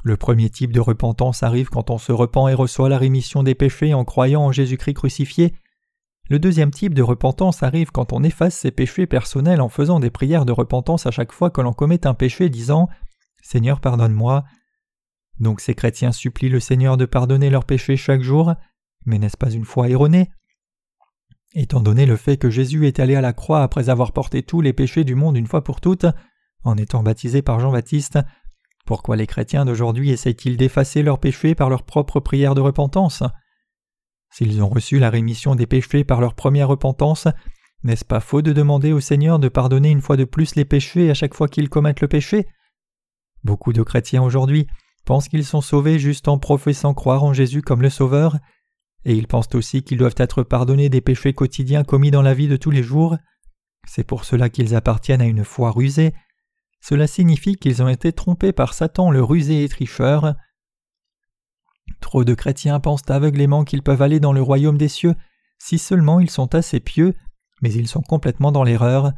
[0.04, 3.56] Le premier type de repentance arrive quand on se repent et reçoit la rémission des
[3.56, 5.56] péchés en croyant en Jésus-Christ crucifié.
[6.30, 10.10] Le deuxième type de repentance arrive quand on efface ses péchés personnels en faisant des
[10.10, 12.90] prières de repentance à chaque fois que l'on commet un péché disant
[13.42, 14.44] Seigneur pardonne-moi.
[15.40, 18.54] Donc ces chrétiens supplient le Seigneur de pardonner leurs péchés chaque jour,
[19.06, 20.30] mais n'est-ce pas une foi erronée?
[21.54, 24.60] Étant donné le fait que Jésus est allé à la croix après avoir porté tous
[24.60, 26.08] les péchés du monde une fois pour toutes,
[26.64, 28.20] en étant baptisé par Jean-Baptiste,
[28.86, 33.24] pourquoi les chrétiens d'aujourd'hui essayent-ils d'effacer leurs péchés par leurs propres prières de repentance?
[34.30, 37.28] S'ils ont reçu la rémission des péchés par leur première repentance,
[37.84, 41.10] n'est-ce pas faux de demander au Seigneur de pardonner une fois de plus les péchés
[41.10, 42.48] à chaque fois qu'ils commettent le péché?
[43.44, 44.68] Beaucoup de chrétiens aujourd'hui
[45.06, 48.38] pensent qu'ils sont sauvés juste en professant croire en Jésus comme le Sauveur,
[49.06, 52.48] et ils pensent aussi qu'ils doivent être pardonnés des péchés quotidiens commis dans la vie
[52.48, 53.18] de tous les jours.
[53.86, 56.14] C'est pour cela qu'ils appartiennent à une foi rusée.
[56.84, 60.36] Cela signifie qu'ils ont été trompés par Satan le rusé et tricheur.
[62.02, 65.16] Trop de chrétiens pensent aveuglément qu'ils peuvent aller dans le royaume des cieux
[65.60, 67.14] si seulement ils sont assez pieux,
[67.62, 69.14] mais ils sont complètement dans l'erreur.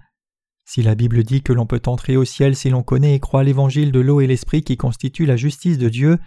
[0.64, 3.44] Si la Bible dit que l'on peut entrer au ciel si l'on connaît et croit
[3.44, 6.20] l'évangile de l'eau et l'esprit qui constitue la justice de Dieu,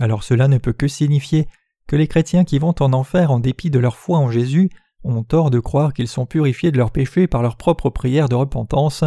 [0.00, 1.46] alors cela ne peut que signifier
[1.86, 4.70] que les chrétiens qui vont en enfer en dépit de leur foi en Jésus
[5.04, 8.34] ont tort de croire qu'ils sont purifiés de leurs péchés par leur propre prière de
[8.34, 9.04] repentance.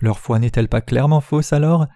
[0.00, 1.86] Leur foi n'est-elle pas clairement fausse alors?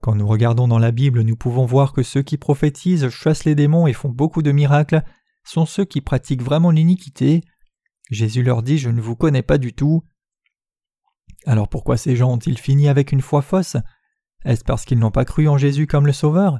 [0.00, 3.54] Quand nous regardons dans la Bible, nous pouvons voir que ceux qui prophétisent, chassent les
[3.54, 5.02] démons et font beaucoup de miracles
[5.44, 7.42] sont ceux qui pratiquent vraiment l'iniquité.
[8.10, 10.04] Jésus leur dit Je ne vous connais pas du tout.
[11.46, 13.76] Alors pourquoi ces gens ont-ils fini avec une foi fausse?
[14.44, 16.58] Est-ce parce qu'ils n'ont pas cru en Jésus comme le Sauveur?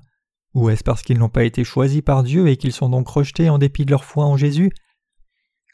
[0.55, 3.51] Ou est-ce parce qu'ils n'ont pas été choisis par Dieu et qu'ils sont donc rejetés
[3.51, 4.71] en dépit de leur foi en Jésus?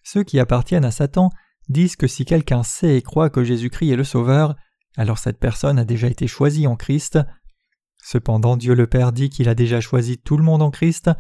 [0.03, 1.31] Ceux qui appartiennent à Satan
[1.69, 4.57] disent que si quelqu'un sait et croit que Jésus-Christ est le Sauveur,
[4.97, 7.19] alors cette personne a déjà été choisie en Christ.
[8.03, 11.11] Cependant Dieu le Père dit qu'il a déjà choisi tout le monde en Christ,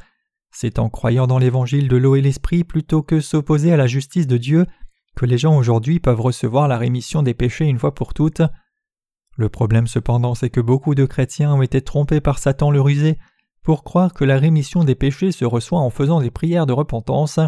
[0.50, 4.26] c'est en croyant dans l'évangile de l'eau et l'esprit plutôt que s'opposer à la justice
[4.26, 4.66] de Dieu
[5.16, 8.42] que les gens aujourd'hui peuvent recevoir la rémission des péchés une fois pour toutes.
[9.37, 13.18] Le problème cependant c'est que beaucoup de chrétiens ont été trompés par Satan le rusé
[13.62, 17.40] pour croire que la rémission des péchés se reçoit en faisant des prières de repentance.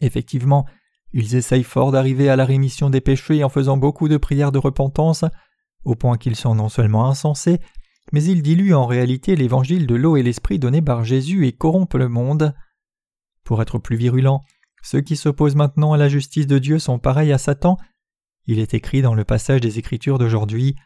[0.00, 0.66] Effectivement,
[1.12, 4.58] ils essayent fort d'arriver à la rémission des péchés en faisant beaucoup de prières de
[4.58, 5.24] repentance,
[5.84, 7.60] au point qu'ils sont non seulement insensés,
[8.12, 11.94] mais ils diluent en réalité l'évangile de l'eau et l'esprit donné par Jésus et corrompent
[11.94, 12.54] le monde.
[13.44, 14.42] Pour être plus virulents,
[14.82, 17.76] ceux qui s'opposent maintenant à la justice de Dieu sont pareils à Satan.
[18.46, 20.76] Il est écrit dans le passage des Écritures d'aujourd'hui.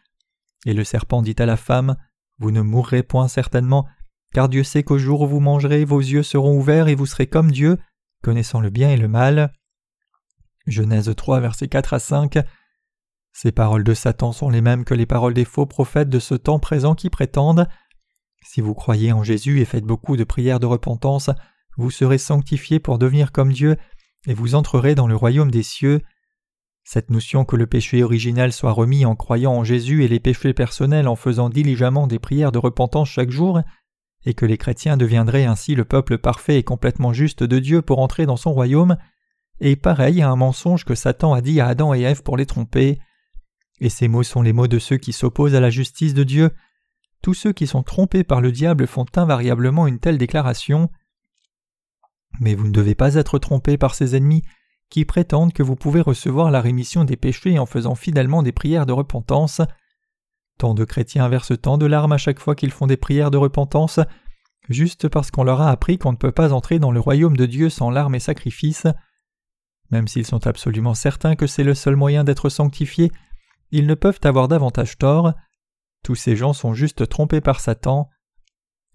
[0.65, 1.95] Et le serpent dit à la femme
[2.39, 3.87] Vous ne mourrez point certainement,
[4.33, 7.27] car Dieu sait qu'au jour où vous mangerez, vos yeux seront ouverts et vous serez
[7.27, 7.77] comme Dieu,
[8.21, 9.53] connaissant le bien et le mal.
[10.67, 12.39] Genèse 3, versets 4 à 5.
[13.33, 16.35] Ces paroles de Satan sont les mêmes que les paroles des faux prophètes de ce
[16.35, 17.67] temps présent qui prétendent
[18.43, 21.29] Si vous croyez en Jésus et faites beaucoup de prières de repentance,
[21.77, 23.77] vous serez sanctifiés pour devenir comme Dieu,
[24.27, 26.01] et vous entrerez dans le royaume des cieux.
[26.83, 30.53] Cette notion que le péché originel soit remis en croyant en Jésus et les péchés
[30.53, 33.61] personnels en faisant diligemment des prières de repentance chaque jour,
[34.25, 37.99] et que les chrétiens deviendraient ainsi le peuple parfait et complètement juste de Dieu pour
[37.99, 38.97] entrer dans son royaume,
[39.59, 42.45] est pareil à un mensonge que Satan a dit à Adam et Ève pour les
[42.45, 42.99] tromper.
[43.79, 46.51] Et ces mots sont les mots de ceux qui s'opposent à la justice de Dieu.
[47.21, 50.89] Tous ceux qui sont trompés par le diable font invariablement une telle déclaration.
[52.39, 54.43] Mais vous ne devez pas être trompés par ces ennemis
[54.89, 58.85] qui prétendent que vous pouvez recevoir la rémission des péchés en faisant fidèlement des prières
[58.85, 59.61] de repentance.
[60.57, 63.37] Tant de chrétiens versent tant de larmes à chaque fois qu'ils font des prières de
[63.37, 63.99] repentance,
[64.69, 67.45] juste parce qu'on leur a appris qu'on ne peut pas entrer dans le royaume de
[67.45, 68.87] Dieu sans larmes et sacrifices.
[69.91, 73.11] Même s'ils sont absolument certains que c'est le seul moyen d'être sanctifiés,
[73.71, 75.33] ils ne peuvent avoir davantage tort.
[76.03, 78.09] Tous ces gens sont juste trompés par Satan.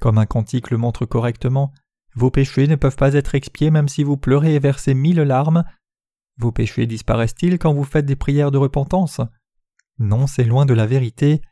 [0.01, 1.73] Comme un cantique le montre correctement,
[2.15, 5.65] vos péchés ne peuvent pas être expiés même si vous pleurez et versez mille larmes.
[6.39, 9.21] Vos péchés disparaissent-ils quand vous faites des prières de repentance?
[9.99, 11.43] Non, c'est loin de la vérité.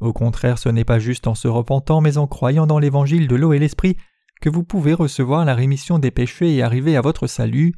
[0.00, 3.36] Au contraire, ce n'est pas juste en se repentant, mais en croyant dans l'évangile de
[3.36, 3.96] l'eau et l'esprit
[4.40, 7.74] que vous pouvez recevoir la rémission des péchés et arriver à votre salut.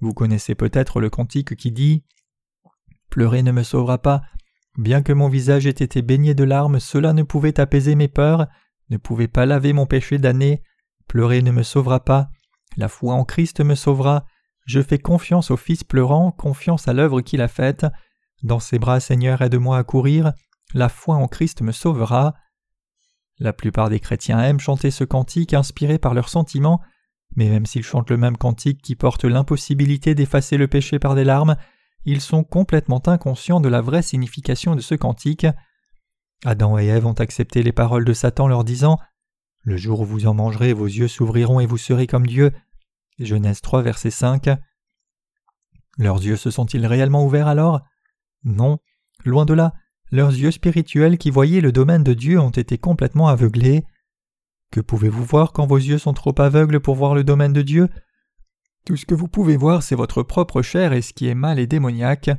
[0.00, 2.04] Vous connaissez peut-être le cantique qui dit
[3.10, 4.22] Pleurer ne me sauvera pas.
[4.78, 8.46] Bien que mon visage ait été baigné de larmes, cela ne pouvait apaiser mes peurs,
[8.88, 10.62] ne pouvait pas laver mon péché d'année.
[11.08, 12.30] Pleurer ne me sauvera pas.
[12.76, 14.26] La foi en Christ me sauvera.
[14.64, 17.86] Je fais confiance au Fils pleurant, confiance à l'œuvre qu'il a faite.
[18.42, 20.32] Dans ses bras, Seigneur, aide-moi à courir.
[20.72, 22.34] La foi en Christ me sauvera.
[23.38, 26.80] La plupart des chrétiens aiment chanter ce cantique inspiré par leurs sentiments,
[27.36, 31.24] mais même s'ils chantent le même cantique qui porte l'impossibilité d'effacer le péché par des
[31.24, 31.56] larmes,
[32.04, 35.46] ils sont complètement inconscients de la vraie signification de ce cantique.
[36.44, 38.98] Adam et Ève ont accepté les paroles de Satan leur disant
[39.62, 42.52] Le jour où vous en mangerez, vos yeux s'ouvriront et vous serez comme Dieu.
[43.18, 44.48] Genèse 3, verset 5.
[45.98, 47.82] Leurs yeux se sont-ils réellement ouverts alors?
[48.44, 48.78] Non,
[49.24, 49.74] loin de là,
[50.10, 53.84] leurs yeux spirituels qui voyaient le domaine de Dieu ont été complètement aveuglés.
[54.70, 57.88] Que pouvez-vous voir quand vos yeux sont trop aveugles pour voir le domaine de Dieu?
[58.86, 61.58] Tout ce que vous pouvez voir, c'est votre propre chair et ce qui est mal
[61.58, 62.30] et démoniaque.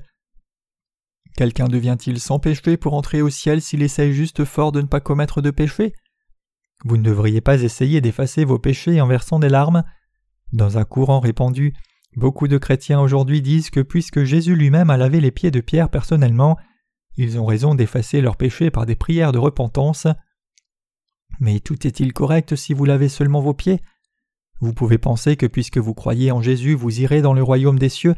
[1.35, 4.99] Quelqu'un devient-il sans péché pour entrer au ciel s'il essaye juste fort de ne pas
[4.99, 5.93] commettre de péché?
[6.83, 9.83] Vous ne devriez pas essayer d'effacer vos péchés en versant des larmes.
[10.51, 11.73] Dans un courant répandu,
[12.15, 15.89] beaucoup de chrétiens aujourd'hui disent que puisque Jésus lui-même a lavé les pieds de Pierre
[15.89, 16.57] personnellement,
[17.17, 20.07] ils ont raison d'effacer leurs péchés par des prières de repentance.
[21.39, 23.81] Mais tout est-il correct si vous lavez seulement vos pieds?
[24.59, 27.89] Vous pouvez penser que puisque vous croyez en Jésus, vous irez dans le royaume des
[27.89, 28.15] cieux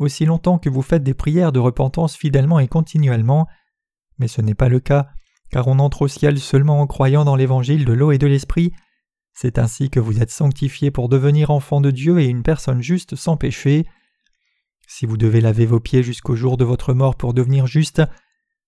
[0.00, 3.46] aussi longtemps que vous faites des prières de repentance fidèlement et continuellement,
[4.18, 5.08] mais ce n'est pas le cas,
[5.50, 8.72] car on entre au ciel seulement en croyant dans l'évangile de l'eau et de l'esprit.
[9.32, 13.16] C'est ainsi que vous êtes sanctifié pour devenir enfant de Dieu et une personne juste
[13.16, 13.86] sans péché.
[14.88, 18.02] Si vous devez laver vos pieds jusqu'au jour de votre mort pour devenir juste,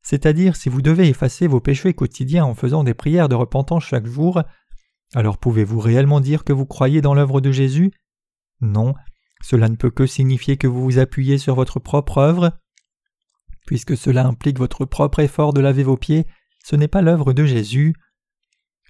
[0.03, 4.07] c'est-à-dire si vous devez effacer vos péchés quotidiens en faisant des prières de repentance chaque
[4.07, 4.43] jour,
[5.15, 7.93] alors pouvez-vous réellement dire que vous croyez dans l'œuvre de Jésus?
[8.61, 8.95] Non,
[9.43, 12.53] cela ne peut que signifier que vous vous appuyez sur votre propre œuvre.
[13.67, 16.27] Puisque cela implique votre propre effort de laver vos pieds,
[16.65, 17.95] ce n'est pas l'œuvre de Jésus.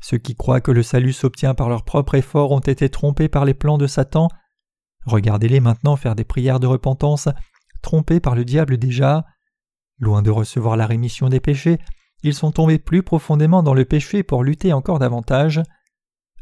[0.01, 3.45] Ceux qui croient que le salut s'obtient par leur propre effort ont été trompés par
[3.45, 4.29] les plans de Satan.
[5.07, 7.29] Regardez-les maintenant faire des prières de repentance,
[7.83, 9.25] trompés par le diable déjà.
[9.99, 11.79] Loin de recevoir la rémission des péchés,
[12.23, 15.63] ils sont tombés plus profondément dans le péché pour lutter encore davantage.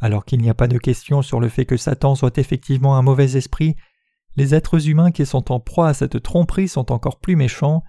[0.00, 3.02] Alors qu'il n'y a pas de question sur le fait que Satan soit effectivement un
[3.02, 3.76] mauvais esprit,
[4.36, 7.82] les êtres humains qui sont en proie à cette tromperie sont encore plus méchants.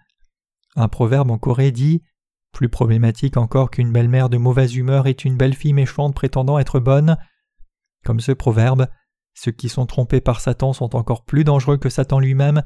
[0.78, 2.02] Un proverbe en Corée dit
[2.54, 6.80] Plus problématique encore qu'une belle-mère de mauvaise humeur est une belle fille méchante prétendant être
[6.80, 7.18] bonne.
[8.06, 8.88] Comme ce proverbe,
[9.34, 12.64] ceux qui sont trompés par Satan sont encore plus dangereux que Satan lui-même,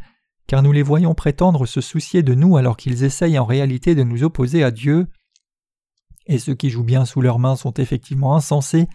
[0.52, 4.04] car nous les voyons prétendre se soucier de nous alors qu'ils essayent en réalité de
[4.04, 5.08] nous opposer à Dieu.
[6.26, 8.90] Et ceux qui jouent bien sous leurs mains sont effectivement insensés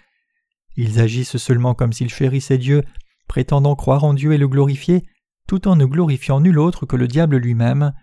[0.77, 2.85] ils agissent seulement comme s'ils chérissaient Dieu,
[3.27, 5.05] prétendant croire en Dieu et le glorifier,
[5.49, 7.95] tout en ne glorifiant nul autre que le diable lui-même.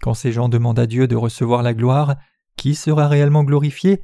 [0.00, 2.16] Quand ces gens demandent à Dieu de recevoir la gloire,
[2.56, 4.00] qui sera réellement glorifié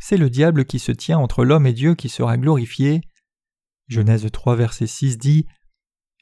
[0.00, 3.02] C'est le diable qui se tient entre l'homme et Dieu qui sera glorifié.
[3.86, 5.44] Genèse 3 verset 6 dit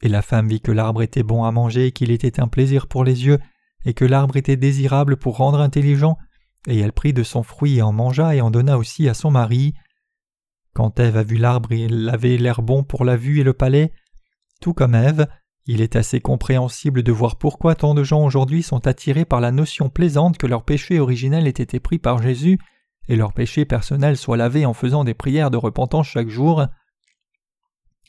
[0.02, 2.86] Et la femme vit que l'arbre était bon à manger et qu'il était un plaisir
[2.88, 3.38] pour les yeux,
[3.84, 6.18] et que l'arbre était désirable pour rendre intelligent,
[6.66, 9.30] et elle prit de son fruit et en mangea et en donna aussi à son
[9.30, 9.74] mari.
[10.74, 13.92] Quand Ève a vu l'arbre, il avait l'air bon pour la vue et le palais.
[14.60, 15.26] Tout comme Ève,
[15.66, 19.52] il est assez compréhensible de voir pourquoi tant de gens aujourd'hui sont attirés par la
[19.52, 22.58] notion plaisante que leur péché originel ait été pris par Jésus
[23.08, 26.66] et leur péché personnel soit lavé en faisant des prières de repentance chaque jour.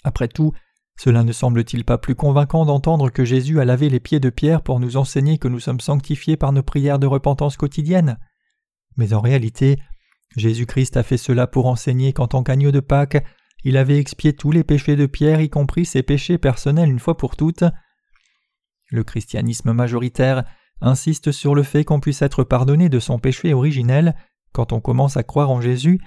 [0.04, 0.54] Après tout,
[0.96, 4.62] cela ne semble-t-il pas plus convaincant d'entendre que Jésus a lavé les pieds de Pierre
[4.62, 8.18] pour nous enseigner que nous sommes sanctifiés par nos prières de repentance quotidiennes
[8.96, 9.80] Mais en réalité,
[10.36, 13.24] Jésus-Christ a fait cela pour enseigner qu'en tant qu'agneau de Pâques,
[13.64, 17.18] il avait expié tous les péchés de Pierre, y compris ses péchés personnels une fois
[17.18, 17.64] pour toutes.
[18.90, 20.44] Le christianisme majoritaire
[20.82, 24.16] insiste sur le fait qu'on puisse être pardonné de son péché originel
[24.52, 26.00] quand on commence à croire en Jésus,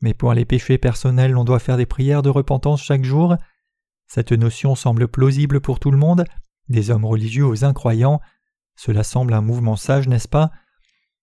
[0.00, 3.36] mais pour les péchés personnels on doit faire des prières de repentance chaque jour.
[4.14, 6.26] Cette notion semble plausible pour tout le monde,
[6.68, 8.20] des hommes religieux aux incroyants.
[8.76, 10.50] Cela semble un mouvement sage, n'est-ce pas?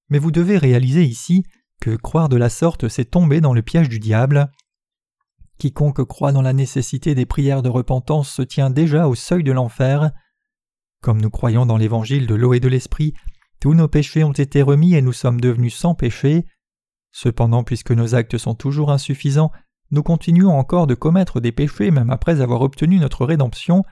[0.10, 1.44] Mais vous devez réaliser ici
[1.80, 4.50] que croire de la sorte, c'est tomber dans le piège du diable.
[5.60, 9.52] Quiconque croit dans la nécessité des prières de repentance se tient déjà au seuil de
[9.52, 10.10] l'enfer.
[11.04, 13.14] Comme nous croyons dans l'évangile de l'eau et de l'esprit,
[13.60, 16.44] tous nos péchés ont été remis et nous sommes devenus sans péché.
[17.12, 19.52] Cependant, puisque nos actes sont toujours insuffisants,
[19.92, 23.84] nous continuons encore de commettre des péchés même après avoir obtenu notre rédemption.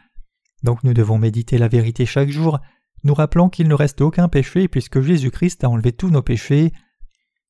[0.64, 2.60] Donc nous devons méditer la vérité chaque jour,
[3.04, 6.72] nous rappelant qu'il ne reste aucun péché puisque Jésus-Christ a enlevé tous nos péchés.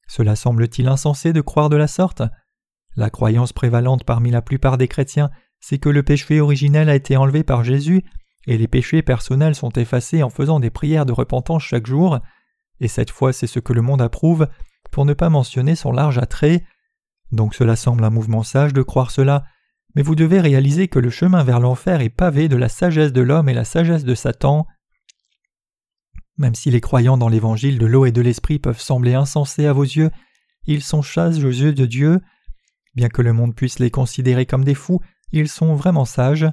[0.07, 2.23] Cela semble-t-il insensé de croire de la sorte
[2.95, 5.29] La croyance prévalente parmi la plupart des chrétiens,
[5.59, 8.03] c'est que le péché originel a été enlevé par Jésus
[8.45, 12.19] et les péchés personnels sont effacés en faisant des prières de repentance chaque jour,
[12.79, 14.47] et cette fois c'est ce que le monde approuve,
[14.89, 16.63] pour ne pas mentionner son large attrait.
[17.31, 19.43] Donc cela semble un mouvement sage de croire cela,
[19.95, 23.21] mais vous devez réaliser que le chemin vers l'enfer est pavé de la sagesse de
[23.21, 24.67] l'homme et la sagesse de Satan.
[26.37, 29.73] Même si les croyants dans l'évangile de l'eau et de l'esprit peuvent sembler insensés à
[29.73, 30.11] vos yeux,
[30.67, 32.21] ils sont sages aux yeux de Dieu.
[32.95, 36.47] Bien que le monde puisse les considérer comme des fous, ils sont vraiment sages.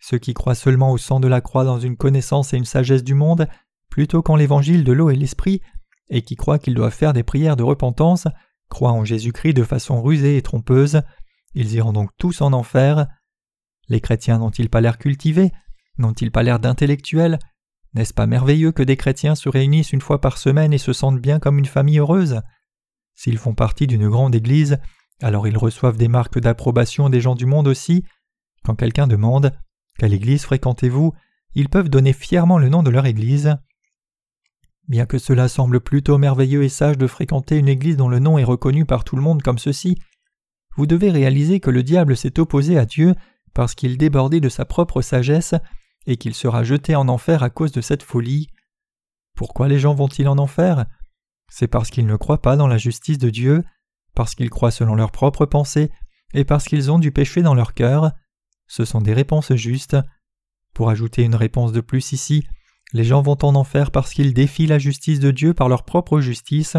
[0.00, 3.04] Ceux qui croient seulement au sang de la croix dans une connaissance et une sagesse
[3.04, 3.46] du monde,
[3.88, 5.60] plutôt qu'en l'évangile de l'eau et l'esprit,
[6.08, 8.26] et qui croient qu'ils doivent faire des prières de repentance,
[8.72, 11.02] croient en Jésus-Christ de façon rusée et trompeuse,
[11.54, 13.06] ils iront donc tous en enfer.
[13.88, 15.52] Les chrétiens n'ont-ils pas l'air cultivés?
[15.98, 17.38] N'ont-ils pas l'air d'intellectuels?
[17.94, 21.20] N'est-ce pas merveilleux que des chrétiens se réunissent une fois par semaine et se sentent
[21.20, 22.40] bien comme une famille heureuse?
[23.14, 24.78] S'ils font partie d'une grande église,
[25.20, 28.04] alors ils reçoivent des marques d'approbation des gens du monde aussi.
[28.64, 29.52] Quand quelqu'un demande
[29.98, 31.12] Quelle église fréquentez-vous?
[31.54, 33.56] ils peuvent donner fièrement le nom de leur église.
[34.88, 38.38] Bien que cela semble plutôt merveilleux et sage de fréquenter une église dont le nom
[38.38, 39.96] est reconnu par tout le monde comme ceci,
[40.76, 43.14] vous devez réaliser que le diable s'est opposé à Dieu
[43.54, 45.54] parce qu'il débordait de sa propre sagesse
[46.06, 48.48] et qu'il sera jeté en enfer à cause de cette folie.
[49.34, 50.86] Pourquoi les gens vont-ils en enfer?
[51.48, 53.62] C'est parce qu'ils ne croient pas dans la justice de Dieu,
[54.14, 55.90] parce qu'ils croient selon leurs propres pensées,
[56.34, 58.12] et parce qu'ils ont du péché dans leur cœur.
[58.66, 59.96] Ce sont des réponses justes.
[60.72, 62.46] Pour ajouter une réponse de plus ici,
[62.92, 66.20] les gens vont en enfer parce qu'ils défient la justice de Dieu par leur propre
[66.20, 66.76] justice.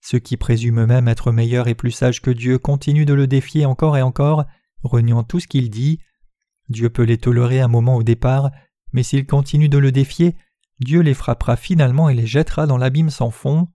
[0.00, 3.66] Ceux qui présument eux-mêmes être meilleurs et plus sages que Dieu continuent de le défier
[3.66, 4.44] encore et encore,
[4.82, 5.98] reniant tout ce qu'il dit.
[6.68, 8.50] Dieu peut les tolérer un moment au départ,
[8.92, 10.36] mais s'ils continuent de le défier,
[10.80, 13.68] Dieu les frappera finalement et les jettera dans l'abîme sans fond.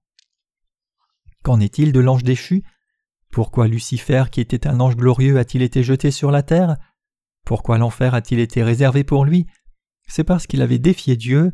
[1.43, 2.63] Qu'en est-il de l'ange déchu?
[3.31, 6.77] Pourquoi Lucifer, qui était un ange glorieux, a-t-il été jeté sur la terre?
[7.45, 9.45] Pourquoi l'enfer a-t-il été réservé pour lui?
[10.09, 11.53] C'est parce qu'il avait défié Dieu.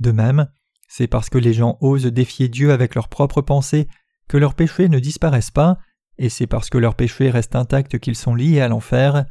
[0.00, 0.48] De même,
[0.88, 3.86] c'est parce que les gens osent défier Dieu avec leurs propres pensées
[4.28, 5.78] que leurs péchés ne disparaissent pas,
[6.18, 9.26] et c'est parce que leurs péchés restent intacts qu'ils sont liés à l'enfer.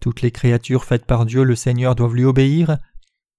[0.00, 2.78] Toutes les créatures faites par Dieu le Seigneur doivent lui obéir.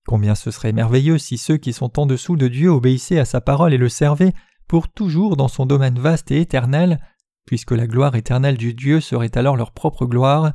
[0.07, 3.41] Combien ce serait merveilleux si ceux qui sont en dessous de Dieu obéissaient à sa
[3.41, 4.33] parole et le servaient
[4.67, 6.99] pour toujours dans son domaine vaste et éternel,
[7.45, 10.53] puisque la gloire éternelle du Dieu serait alors leur propre gloire.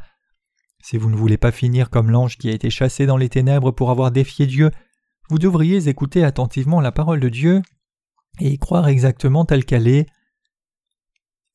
[0.85, 3.71] Si vous ne voulez pas finir comme l'ange qui a été chassé dans les ténèbres
[3.71, 4.71] pour avoir défié Dieu,
[5.31, 7.63] vous devriez écouter attentivement la parole de Dieu
[8.39, 10.07] et croire exactement telle qu'elle est.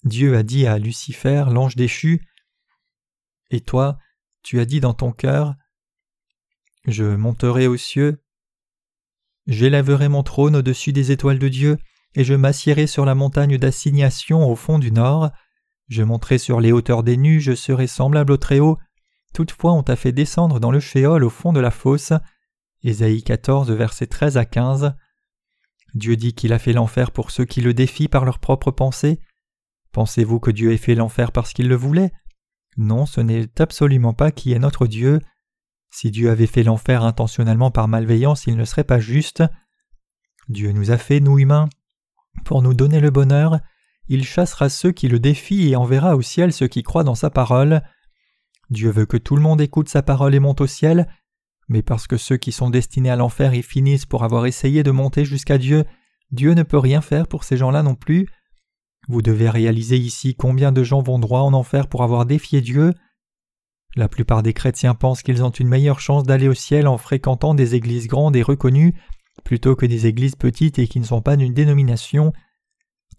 [0.04, 2.28] Dieu a dit à Lucifer, l'ange déchu,
[3.52, 4.00] Et toi,
[4.42, 5.54] tu as dit dans ton cœur
[6.88, 8.24] Je monterai aux cieux,
[9.46, 11.78] j'élèverai mon trône au-dessus des étoiles de Dieu,
[12.16, 15.30] et je m'assiérai sur la montagne d'assignation au fond du nord.
[15.88, 18.80] Je monterai sur les hauteurs des nues, je serai semblable au Très-Haut.
[19.34, 22.14] Toutefois, on t'a fait descendre dans le Shéol au fond de la fosse.
[22.84, 24.96] Ésaïe 14, versets 13 à 15.
[25.96, 29.20] Dieu dit qu'il a fait l'enfer pour ceux qui le défient par leurs propres pensées.
[29.92, 32.12] Pensez-vous que Dieu ait fait l'enfer parce qu'il le voulait?
[32.78, 35.20] Non, ce n'est absolument pas qui est notre Dieu.
[35.92, 39.44] Si Dieu avait fait l'enfer intentionnellement par malveillance, il ne serait pas juste.
[40.48, 41.70] Dieu nous a fait, nous humains,
[42.46, 43.60] pour nous donner le bonheur,
[44.08, 47.30] il chassera ceux qui le défient et enverra au ciel ceux qui croient dans sa
[47.30, 47.82] parole.
[48.70, 51.08] Dieu veut que tout le monde écoute sa parole et monte au ciel,
[51.68, 54.92] mais parce que ceux qui sont destinés à l'enfer y finissent pour avoir essayé de
[54.92, 55.86] monter jusqu'à Dieu,
[56.32, 58.28] Dieu ne peut rien faire pour ces gens-là non plus.
[59.08, 62.94] Vous devez réaliser ici combien de gens vont droit en enfer pour avoir défié Dieu.
[63.96, 67.56] La plupart des chrétiens pensent qu'ils ont une meilleure chance d'aller au ciel en fréquentant
[67.56, 68.94] des églises grandes et reconnues
[69.44, 72.34] plutôt que des églises petites et qui ne sont pas d'une dénomination.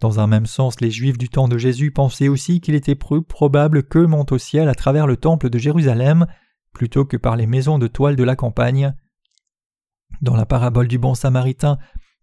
[0.01, 3.83] Dans un même sens, les Juifs du temps de Jésus pensaient aussi qu'il était probable
[3.83, 6.27] qu'eux montent au ciel à travers le temple de Jérusalem
[6.73, 8.95] plutôt que par les maisons de toile de la campagne.
[10.23, 11.79] Dans la parabole du bon samaritain,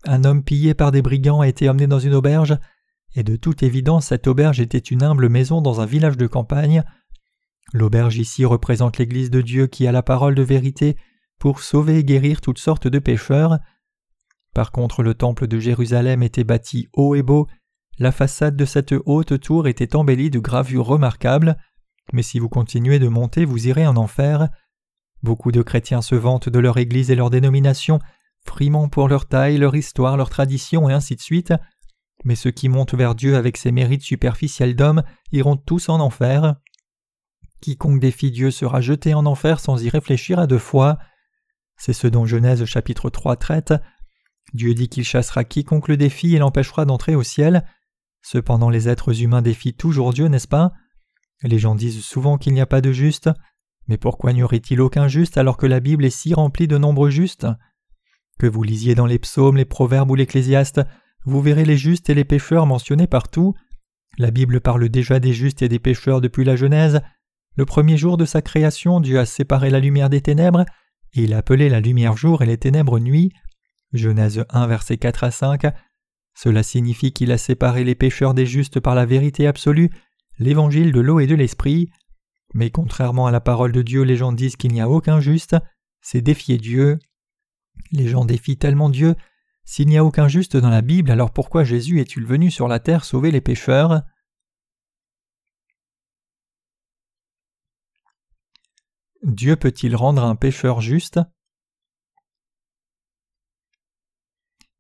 [0.06, 2.58] un homme pillé par des brigands a été emmené dans une auberge
[3.16, 6.84] et de toute évidence cette auberge était une humble maison dans un village de campagne.
[7.74, 10.98] L'auberge ici représente l'Église de Dieu qui a la parole de vérité
[11.40, 13.60] pour sauver et guérir toutes sortes de pécheurs.
[14.54, 17.48] Par contre le temple de Jérusalem était bâti haut et beau,
[18.00, 21.58] la façade de cette haute tour était embellie de gravures remarquables,
[22.14, 24.50] mais si vous continuez de monter vous irez en enfer.
[25.24, 28.00] Beaucoup de chrétiens se vantent de leur Église et leur dénomination,
[28.46, 31.54] frimant pour leur taille, leur histoire, leur tradition et ainsi de suite,
[32.24, 36.56] mais ceux qui montent vers Dieu avec ses mérites superficiels d'homme iront tous en enfer.
[37.62, 41.00] Quiconque défie Dieu sera jeté en enfer sans y réfléchir à deux fois.
[41.78, 43.74] C'est ce dont Genèse chapitre 3 traite.
[44.54, 47.66] Dieu dit qu'il chassera quiconque le défie et l'empêchera d'entrer au ciel.
[48.30, 50.74] Cependant les êtres humains défient toujours Dieu, n'est-ce pas?
[51.44, 53.30] Les gens disent souvent qu'il n'y a pas de juste,
[53.88, 57.10] mais pourquoi n'y aurait-il aucun juste alors que la Bible est si remplie de nombreux
[57.10, 57.48] justes?
[58.38, 60.82] Que vous lisiez dans les psaumes, les proverbes ou l'ecclésiaste,
[61.24, 63.54] vous verrez les justes et les pécheurs mentionnés partout.
[64.18, 67.00] La Bible parle déjà des justes et des pécheurs depuis la Genèse.
[67.56, 70.66] Le premier jour de sa création, Dieu a séparé la lumière des ténèbres,
[71.14, 73.32] et il a appelé la lumière jour et les ténèbres nuit.
[73.94, 75.66] Genèse 1, versets 4 à 5.
[76.38, 79.90] Cela signifie qu'il a séparé les pécheurs des justes par la vérité absolue,
[80.38, 81.90] l'évangile de l'eau et de l'esprit.
[82.54, 85.56] Mais contrairement à la parole de Dieu, les gens disent qu'il n'y a aucun juste,
[86.00, 87.00] c'est défier Dieu.
[87.92, 89.16] Les gens défient tellement Dieu.
[89.66, 92.80] S'il n'y a aucun juste dans la Bible, alors pourquoi Jésus est-il venu sur la
[92.80, 94.04] terre sauver les pécheurs?
[99.24, 101.20] Dieu peut-il rendre un pécheur juste?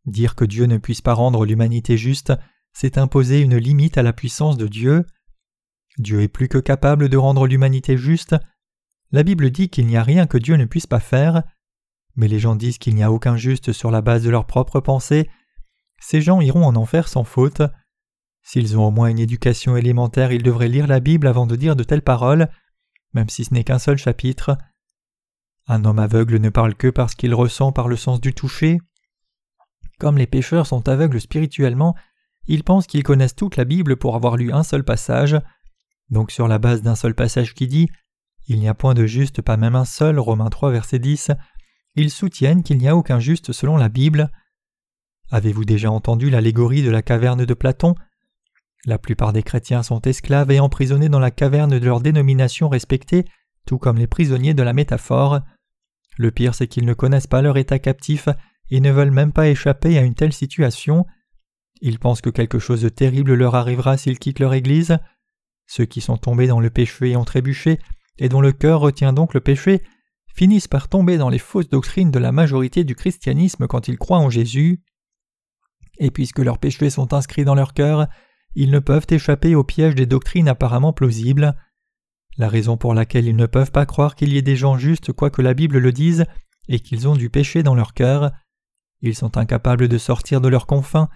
[0.08, 2.34] Dire que Dieu ne puisse pas rendre l'humanité juste,
[2.72, 5.06] c'est imposer une limite à la puissance de Dieu.
[5.98, 8.36] Dieu est plus que capable de rendre l'humanité juste.
[9.12, 11.44] La Bible dit qu'il n'y a rien que Dieu ne puisse pas faire,
[12.16, 14.80] mais les gens disent qu'il n'y a aucun juste sur la base de leurs propres
[14.80, 15.30] pensées.
[16.00, 17.62] Ces gens iront en enfer sans faute.
[18.44, 21.76] S'ils ont au moins une éducation élémentaire, ils devraient lire la Bible avant de dire
[21.76, 22.48] de telles paroles,
[23.14, 24.58] même si ce n'est qu'un seul chapitre.
[25.68, 28.80] Un homme aveugle ne parle que parce qu'il ressent par le sens du toucher.
[30.00, 31.96] Comme les pécheurs sont aveugles spirituellement,
[32.48, 35.38] ils pensent qu'ils connaissent toute la Bible pour avoir lu un seul passage.
[36.10, 37.90] Donc sur la base d'un seul passage qui dit
[38.48, 41.32] Il n'y a point de juste, pas même un seul, Romains 3 verset 10,
[41.96, 44.32] ils soutiennent qu'il n'y a aucun juste selon la Bible.
[45.32, 47.96] Avez-vous déjà entendu l'allégorie de la caverne de Platon?
[48.86, 53.26] La plupart des chrétiens sont esclaves et emprisonnés dans la caverne de leur dénomination respectée,
[53.66, 55.42] tout comme les prisonniers de la métaphore.
[56.18, 58.30] Le pire c'est qu'ils ne connaissent pas leur état captif
[58.70, 61.06] et ne veulent même pas échapper à une telle situation.
[61.82, 64.98] Ils pensent que quelque chose de terrible leur arrivera s'ils quittent leur Église.
[65.68, 67.80] Ceux qui sont tombés dans le péché et ont trébuché,
[68.18, 69.84] et dont le cœur retient donc le péché,
[70.34, 74.20] finissent par tomber dans les fausses doctrines de la majorité du christianisme quand ils croient
[74.20, 74.84] en Jésus.
[76.00, 78.08] Et puisque leurs péchés sont inscrits dans leur cœur,
[78.56, 81.56] ils ne peuvent échapper au piège des doctrines apparemment plausibles.
[82.38, 85.12] La raison pour laquelle ils ne peuvent pas croire qu'il y ait des gens justes
[85.12, 86.26] quoique la Bible le dise,
[86.70, 88.32] et qu'ils ont du péché dans leur cœur,
[89.02, 91.10] ils sont incapables de sortir de leurs confins,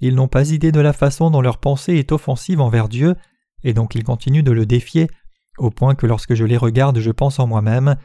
[0.00, 3.14] ils n'ont pas idée de la façon dont leur pensée est offensive envers Dieu,
[3.62, 5.08] et donc ils continuent de le défier,
[5.58, 7.96] au point que lorsque je les regarde je pense en moi-même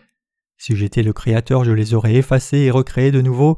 [0.58, 3.58] Si j'étais le Créateur je les aurais effacés et recréés de nouveau.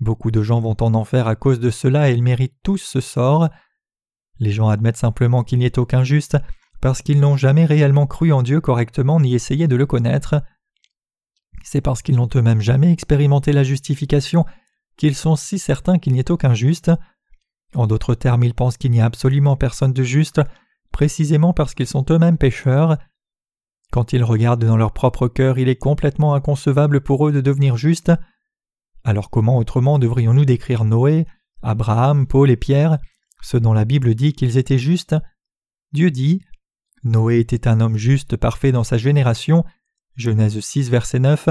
[0.00, 3.00] Beaucoup de gens vont en enfer à cause de cela et ils méritent tous ce
[3.00, 3.48] sort.
[4.38, 6.36] Les gens admettent simplement qu'il n'y ait aucun juste
[6.80, 10.36] parce qu'ils n'ont jamais réellement cru en Dieu correctement ni essayé de le connaître.
[11.64, 14.44] C'est parce qu'ils n'ont eux-mêmes jamais expérimenté la justification
[14.98, 16.90] qu'ils sont si certains qu'il n'y ait aucun juste.
[17.74, 20.42] En d'autres termes, ils pensent qu'il n'y a absolument personne de juste,
[20.92, 22.98] précisément parce qu'ils sont eux-mêmes pécheurs.
[23.90, 27.76] Quand ils regardent dans leur propre cœur, il est complètement inconcevable pour eux de devenir
[27.76, 28.12] justes.
[29.04, 31.26] Alors comment autrement devrions-nous décrire Noé,
[31.62, 32.98] Abraham, Paul et Pierre,
[33.40, 35.16] ceux dont la Bible dit qu'ils étaient justes?
[35.92, 36.42] Dieu dit
[37.04, 39.64] Noé était un homme juste, parfait dans sa génération.
[40.16, 41.48] Genèse 6, verset 9.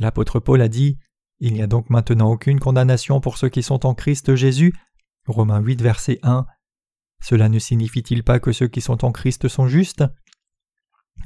[0.00, 0.98] L'apôtre Paul a dit
[1.46, 4.72] il n'y a donc maintenant aucune condamnation pour ceux qui sont en Christ Jésus.
[5.26, 6.46] Romains 8, verset 1.
[7.22, 10.04] Cela ne signifie-t-il pas que ceux qui sont en Christ sont justes?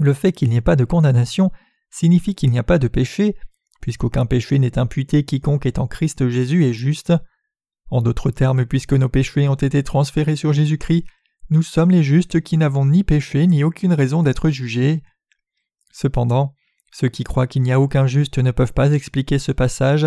[0.00, 1.52] Le fait qu'il n'y ait pas de condamnation
[1.88, 3.36] signifie qu'il n'y a pas de péché,
[3.80, 7.12] puisqu'aucun péché n'est imputé quiconque est en Christ Jésus est juste.
[7.88, 11.04] En d'autres termes, puisque nos péchés ont été transférés sur Jésus-Christ,
[11.50, 15.00] nous sommes les justes qui n'avons ni péché ni aucune raison d'être jugés.
[15.92, 16.56] Cependant,
[16.92, 20.06] ceux qui croient qu'il n'y a aucun juste ne peuvent pas expliquer ce passage.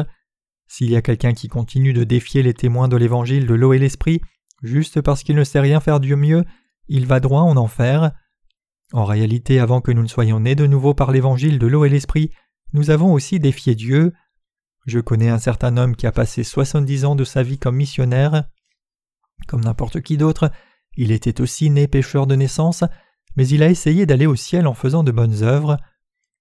[0.67, 3.79] S'il y a quelqu'un qui continue de défier les témoins de l'évangile de l'eau et
[3.79, 4.21] l'esprit,
[4.63, 6.45] juste parce qu'il ne sait rien faire du mieux,
[6.87, 8.11] il va droit en enfer.
[8.93, 11.89] En réalité, avant que nous ne soyons nés de nouveau par l'évangile de l'eau et
[11.89, 12.31] l'esprit,
[12.73, 14.13] nous avons aussi défié Dieu.
[14.85, 18.45] Je connais un certain homme qui a passé soixante-dix ans de sa vie comme missionnaire.
[19.47, 20.51] Comme n'importe qui d'autre,
[20.97, 22.83] il était aussi né pécheur de naissance,
[23.35, 25.77] mais il a essayé d'aller au ciel en faisant de bonnes œuvres.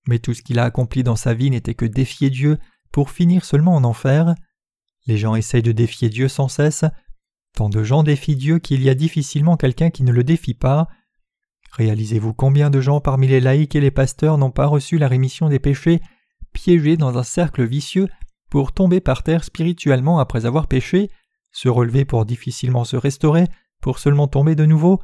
[0.07, 2.59] Mais tout ce qu'il a accompli dans sa vie n'était que défier Dieu
[2.93, 4.35] pour finir seulement en enfer.
[5.07, 6.85] Les gens essayent de défier Dieu sans cesse.
[7.55, 10.89] Tant de gens défient Dieu qu'il y a difficilement quelqu'un qui ne le défie pas.
[11.73, 15.49] Réalisez-vous combien de gens parmi les laïcs et les pasteurs n'ont pas reçu la rémission
[15.49, 16.01] des péchés,
[16.53, 18.09] piégés dans un cercle vicieux
[18.51, 21.11] pour tomber par terre spirituellement après avoir péché,
[21.53, 23.47] se relever pour difficilement se restaurer,
[23.81, 25.01] pour seulement tomber de nouveau,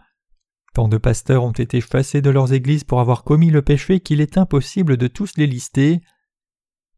[0.76, 4.20] Tant de pasteurs ont été chassés de leurs églises pour avoir commis le péché qu'il
[4.20, 6.02] est impossible de tous les lister.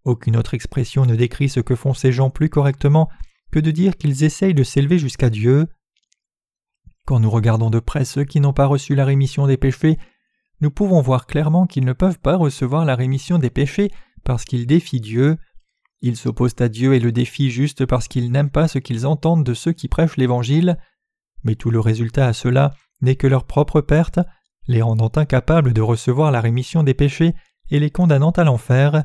[0.03, 3.09] Aucune autre expression ne décrit ce que font ces gens plus correctement
[3.53, 5.69] que de dire qu'ils essayent de s'élever jusqu'à Dieu.
[7.07, 9.97] Quand nous regardons de près ceux qui n'ont pas reçu la rémission des péchés,
[10.61, 13.93] nous pouvons voir clairement qu'ils ne peuvent pas recevoir la rémission des péchés
[14.25, 15.37] parce qu'ils défient Dieu.
[16.01, 19.47] Ils s'opposent à Dieu et le défient juste parce qu'ils n'aiment pas ce qu'ils entendent
[19.47, 20.79] de ceux qui prêchent l'Évangile.
[21.45, 24.21] Mais tout le résultat à cela n'est que leur propre perte,
[24.67, 27.35] les rendant incapables de recevoir la rémission des péchés
[27.71, 29.05] et les condamnant à l'enfer.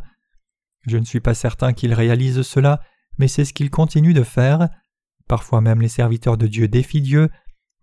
[0.85, 2.81] Je ne suis pas certain qu'ils réalisent cela,
[3.17, 4.69] mais c'est ce qu'ils continuent de faire.
[5.27, 7.29] Parfois même les serviteurs de Dieu défient Dieu.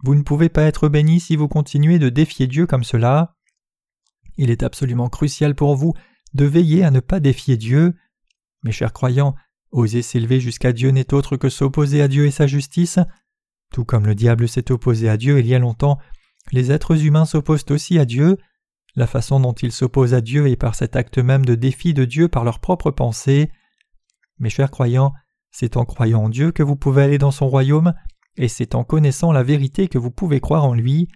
[0.02, 3.34] Vous ne pouvez pas être bénis si vous continuez de défier Dieu comme cela.
[4.36, 5.94] Il est absolument crucial pour vous
[6.34, 7.94] de veiller à ne pas défier Dieu.
[8.62, 9.34] Mes chers croyants,
[9.70, 12.98] oser s'élever jusqu'à Dieu n'est autre que s'opposer à Dieu et sa justice.
[13.72, 15.98] Tout comme le diable s'est opposé à Dieu il y a longtemps,
[16.52, 18.38] les êtres humains s'opposent aussi à Dieu.
[18.96, 22.04] La façon dont ils s'opposent à Dieu est par cet acte même de défi de
[22.04, 23.50] Dieu par leurs propres pensées.
[24.38, 25.12] Mes chers croyants,
[25.52, 27.94] c'est en croyant en Dieu que vous pouvez aller dans son royaume,
[28.36, 31.08] et c'est en connaissant la vérité que vous pouvez croire en lui.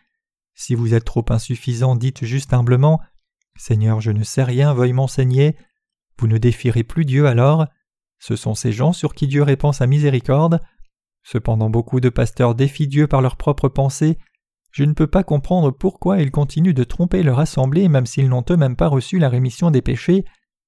[0.55, 3.01] Si vous êtes trop insuffisant, dites juste humblement
[3.57, 5.57] Seigneur, je ne sais rien, veuille m'enseigner.
[6.19, 7.67] Vous ne défierez plus Dieu alors.
[8.19, 10.61] Ce sont ces gens sur qui Dieu répand sa miséricorde.
[11.25, 14.19] Cependant beaucoup de pasteurs défient Dieu par leurs propres pensées.
[14.71, 18.45] Je ne peux pas comprendre pourquoi ils continuent de tromper leur assemblée même s'ils n'ont
[18.51, 20.25] eux-mêmes pas reçu la rémission des péchés,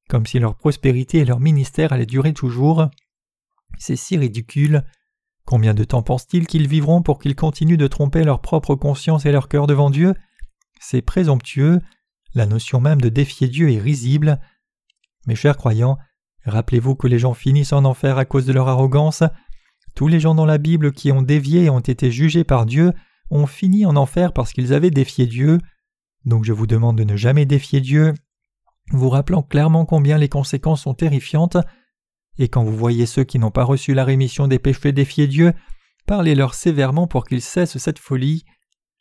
[0.09, 2.89] comme si leur prospérité et leur ministère allaient durer toujours.
[3.79, 4.85] C'est si ridicule.
[5.45, 9.33] Combien de temps pensent-ils qu'ils vivront pour qu'ils continuent de tromper leur propre conscience et
[9.33, 10.15] leur cœur devant Dieu?
[10.81, 11.81] C'est présomptueux.
[12.35, 14.41] La notion même de défier Dieu est risible.
[15.27, 15.99] Mes chers croyants,
[16.45, 19.23] rappelez-vous que les gens finissent en enfer à cause de leur arrogance.
[19.97, 22.93] Tous les gens dans la Bible qui ont dévié et ont été jugés par Dieu
[23.31, 25.59] ont fini en enfer parce qu'ils avaient défié Dieu.
[26.27, 28.13] Donc je vous demande de ne jamais défier Dieu,
[28.91, 31.57] vous rappelant clairement combien les conséquences sont terrifiantes.
[32.39, 35.55] Et quand vous voyez ceux qui n'ont pas reçu la rémission des péchés défier Dieu,
[36.07, 38.45] parlez-leur sévèrement pour qu'ils cessent cette folie.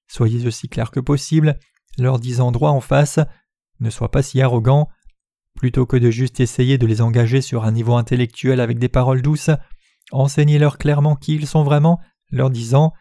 [0.07, 1.59] Soyez aussi clairs que possible,
[1.97, 3.19] leur disant droit en face
[3.81, 4.87] Ne sois pas si arrogant.
[5.55, 9.21] Plutôt que de juste essayer de les engager sur un niveau intellectuel avec des paroles
[9.21, 9.51] douces,
[10.11, 11.99] Enseignez-leur clairement qui ils sont vraiment,
[12.31, 12.93] leur disant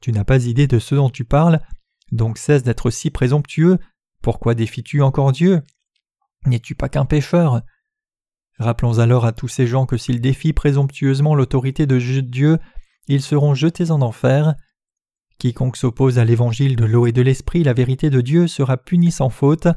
[0.00, 1.60] Tu n'as pas idée de ce dont tu parles,
[2.12, 3.78] donc cesse d'être si présomptueux.
[4.22, 5.62] Pourquoi défies-tu encore Dieu?
[6.46, 7.62] N'es-tu pas qu'un pécheur?
[8.58, 12.58] Rappelons alors à tous ces gens que s'ils défient présomptueusement l'autorité de Dieu,
[13.06, 14.54] ils seront jetés en enfer.
[15.38, 19.12] Quiconque s'oppose à l'évangile de l'eau et de l'esprit, la vérité de Dieu, sera puni
[19.12, 19.68] sans faute.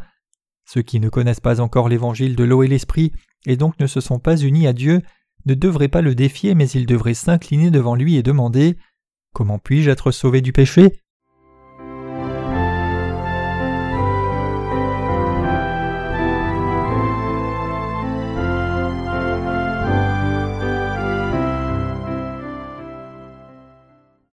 [0.66, 3.12] Ceux qui ne connaissent pas encore l'évangile de l'eau et l'esprit,
[3.46, 5.02] et donc ne se sont pas unis à Dieu,
[5.46, 8.78] ne devrait pas le défier, mais il devrait s'incliner devant lui et demander
[9.34, 11.02] Comment puis-je être sauvé du péché?